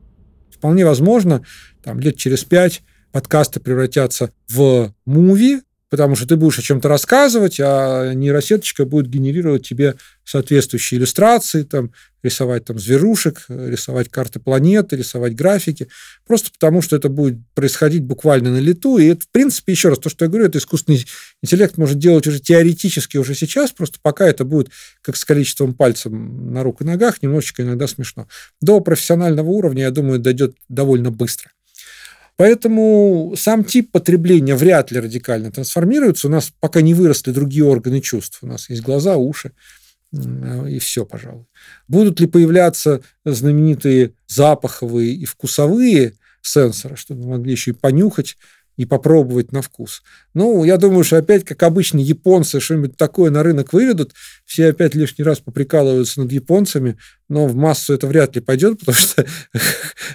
Вполне 0.52 0.84
возможно, 0.84 1.44
там 1.82 2.00
лет 2.00 2.16
через 2.16 2.44
пять 2.44 2.82
подкасты 3.12 3.60
превратятся 3.60 4.30
в 4.48 4.92
муви, 5.04 5.62
потому 5.88 6.16
что 6.16 6.26
ты 6.26 6.36
будешь 6.36 6.58
о 6.58 6.62
чем-то 6.62 6.88
рассказывать, 6.88 7.60
а 7.60 8.12
нейросеточка 8.12 8.84
будет 8.84 9.08
генерировать 9.08 9.66
тебе 9.66 9.94
соответствующие 10.24 10.98
иллюстрации, 10.98 11.62
там, 11.62 11.92
рисовать 12.22 12.64
там 12.64 12.78
зверушек, 12.78 13.44
рисовать 13.48 14.08
карты 14.08 14.40
планеты, 14.40 14.96
рисовать 14.96 15.36
графики, 15.36 15.88
просто 16.26 16.50
потому 16.50 16.82
что 16.82 16.96
это 16.96 17.08
будет 17.08 17.38
происходить 17.54 18.02
буквально 18.02 18.50
на 18.50 18.58
лету. 18.58 18.98
И 18.98 19.06
это, 19.06 19.22
в 19.22 19.28
принципе, 19.30 19.72
еще 19.72 19.88
раз, 19.88 19.98
то, 19.98 20.08
что 20.10 20.24
я 20.24 20.28
говорю, 20.28 20.46
это 20.46 20.58
искусственный 20.58 21.06
интеллект 21.42 21.76
может 21.76 21.98
делать 21.98 22.26
уже 22.26 22.40
теоретически 22.40 23.16
уже 23.16 23.36
сейчас, 23.36 23.70
просто 23.70 23.98
пока 24.02 24.26
это 24.26 24.44
будет 24.44 24.70
как 25.02 25.16
с 25.16 25.24
количеством 25.24 25.74
пальцев 25.74 26.12
на 26.12 26.64
рук 26.64 26.80
и 26.80 26.84
ногах, 26.84 27.22
немножечко 27.22 27.62
иногда 27.62 27.86
смешно. 27.86 28.26
До 28.60 28.80
профессионального 28.80 29.48
уровня, 29.48 29.84
я 29.84 29.90
думаю, 29.92 30.18
дойдет 30.18 30.56
довольно 30.68 31.12
быстро. 31.12 31.52
Поэтому 32.36 33.34
сам 33.36 33.64
тип 33.64 33.90
потребления 33.90 34.54
вряд 34.54 34.90
ли 34.90 35.00
радикально 35.00 35.50
трансформируется. 35.50 36.28
У 36.28 36.30
нас 36.30 36.52
пока 36.60 36.82
не 36.82 36.92
выросли 36.92 37.32
другие 37.32 37.64
органы 37.64 38.00
чувств. 38.00 38.38
У 38.42 38.46
нас 38.46 38.68
есть 38.68 38.82
глаза, 38.82 39.16
уши 39.16 39.52
и 40.12 40.78
все, 40.78 41.04
пожалуй. 41.04 41.46
Будут 41.88 42.20
ли 42.20 42.26
появляться 42.26 43.02
знаменитые 43.24 44.12
запаховые 44.26 45.12
и 45.12 45.24
вкусовые 45.24 46.14
сенсоры, 46.42 46.96
чтобы 46.96 47.22
мы 47.22 47.30
могли 47.38 47.52
еще 47.52 47.72
и 47.72 47.74
понюхать 47.74 48.36
и 48.76 48.84
попробовать 48.84 49.52
на 49.52 49.62
вкус. 49.62 50.02
Ну, 50.34 50.64
я 50.64 50.76
думаю, 50.76 51.04
что 51.04 51.16
опять, 51.16 51.44
как 51.44 51.62
обычно, 51.62 51.98
японцы 51.98 52.60
что-нибудь 52.60 52.96
такое 52.96 53.30
на 53.30 53.42
рынок 53.42 53.72
выведут, 53.72 54.12
все 54.44 54.68
опять 54.68 54.94
лишний 54.94 55.24
раз 55.24 55.40
поприкалываются 55.40 56.20
над 56.20 56.32
японцами, 56.32 56.98
но 57.28 57.46
в 57.46 57.56
массу 57.56 57.94
это 57.94 58.06
вряд 58.06 58.34
ли 58.34 58.40
пойдет, 58.40 58.78
потому 58.80 58.96
что 58.96 59.26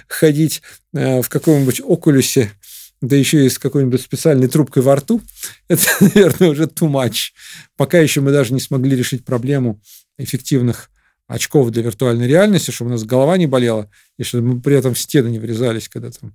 ходить 0.06 0.62
э, 0.94 1.22
в 1.22 1.28
каком-нибудь 1.28 1.80
окулюсе, 1.80 2.52
да 3.00 3.16
еще 3.16 3.44
и 3.44 3.50
с 3.50 3.58
какой-нибудь 3.58 4.00
специальной 4.00 4.48
трубкой 4.48 4.82
во 4.82 4.96
рту, 4.96 5.20
это, 5.68 5.82
наверное, 6.00 6.50
уже 6.50 6.64
too 6.64 6.88
much. 6.88 7.32
Пока 7.76 7.98
еще 7.98 8.20
мы 8.20 8.30
даже 8.30 8.54
не 8.54 8.60
смогли 8.60 8.96
решить 8.96 9.24
проблему 9.24 9.80
эффективных 10.18 10.88
очков 11.26 11.70
для 11.70 11.82
виртуальной 11.82 12.28
реальности, 12.28 12.70
чтобы 12.70 12.90
у 12.90 12.92
нас 12.92 13.04
голова 13.04 13.36
не 13.36 13.46
болела, 13.46 13.90
и 14.18 14.22
чтобы 14.22 14.54
мы 14.54 14.60
при 14.60 14.76
этом 14.76 14.94
в 14.94 14.98
стены 14.98 15.28
не 15.28 15.38
врезались, 15.38 15.88
когда 15.88 16.10
там 16.10 16.34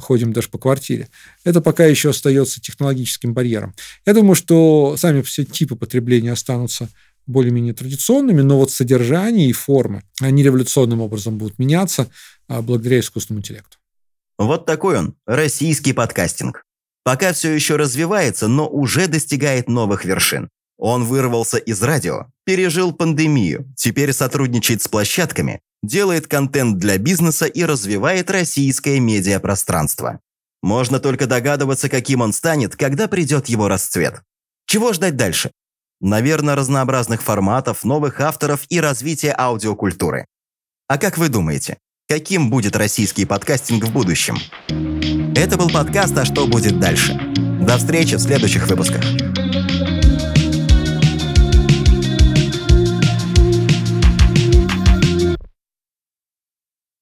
ходим 0.00 0.32
даже 0.32 0.48
по 0.48 0.58
квартире. 0.58 1.08
Это 1.44 1.60
пока 1.60 1.84
еще 1.84 2.10
остается 2.10 2.60
технологическим 2.60 3.34
барьером. 3.34 3.74
Я 4.06 4.14
думаю, 4.14 4.34
что 4.34 4.96
сами 4.96 5.22
все 5.22 5.44
типы 5.44 5.76
потребления 5.76 6.32
останутся 6.32 6.88
более-менее 7.26 7.74
традиционными, 7.74 8.42
но 8.42 8.58
вот 8.58 8.70
содержание 8.70 9.48
и 9.48 9.52
формы, 9.52 10.02
они 10.20 10.42
революционным 10.42 11.00
образом 11.00 11.38
будут 11.38 11.58
меняться 11.58 12.08
а, 12.48 12.62
благодаря 12.62 13.00
искусственному 13.00 13.40
интеллекту. 13.40 13.78
Вот 14.38 14.66
такой 14.66 14.98
он, 14.98 15.14
российский 15.26 15.92
подкастинг. 15.92 16.64
Пока 17.04 17.32
все 17.32 17.52
еще 17.52 17.76
развивается, 17.76 18.48
но 18.48 18.68
уже 18.68 19.08
достигает 19.08 19.68
новых 19.68 20.04
вершин. 20.04 20.48
Он 20.78 21.04
вырвался 21.04 21.58
из 21.58 21.80
радио, 21.82 22.26
пережил 22.44 22.92
пандемию, 22.92 23.72
теперь 23.76 24.12
сотрудничает 24.12 24.82
с 24.82 24.88
площадками, 24.88 25.60
делает 25.82 26.26
контент 26.26 26.78
для 26.78 26.98
бизнеса 26.98 27.46
и 27.46 27.64
развивает 27.64 28.30
российское 28.30 29.00
медиапространство. 29.00 30.20
Можно 30.62 31.00
только 31.00 31.26
догадываться, 31.26 31.88
каким 31.88 32.20
он 32.20 32.32
станет, 32.32 32.76
когда 32.76 33.08
придет 33.08 33.48
его 33.48 33.68
расцвет. 33.68 34.22
Чего 34.66 34.92
ждать 34.92 35.16
дальше? 35.16 35.50
Наверное, 36.00 36.54
разнообразных 36.54 37.22
форматов, 37.22 37.84
новых 37.84 38.20
авторов 38.20 38.64
и 38.68 38.80
развития 38.80 39.34
аудиокультуры. 39.36 40.26
А 40.88 40.98
как 40.98 41.18
вы 41.18 41.28
думаете, 41.28 41.78
каким 42.08 42.50
будет 42.50 42.76
российский 42.76 43.24
подкастинг 43.24 43.84
в 43.84 43.92
будущем? 43.92 44.36
Это 45.36 45.56
был 45.56 45.70
подкаст 45.70 46.16
«А 46.16 46.24
что 46.24 46.46
будет 46.46 46.78
дальше?». 46.78 47.14
До 47.62 47.78
встречи 47.78 48.16
в 48.16 48.20
следующих 48.20 48.66
выпусках. 48.66 49.04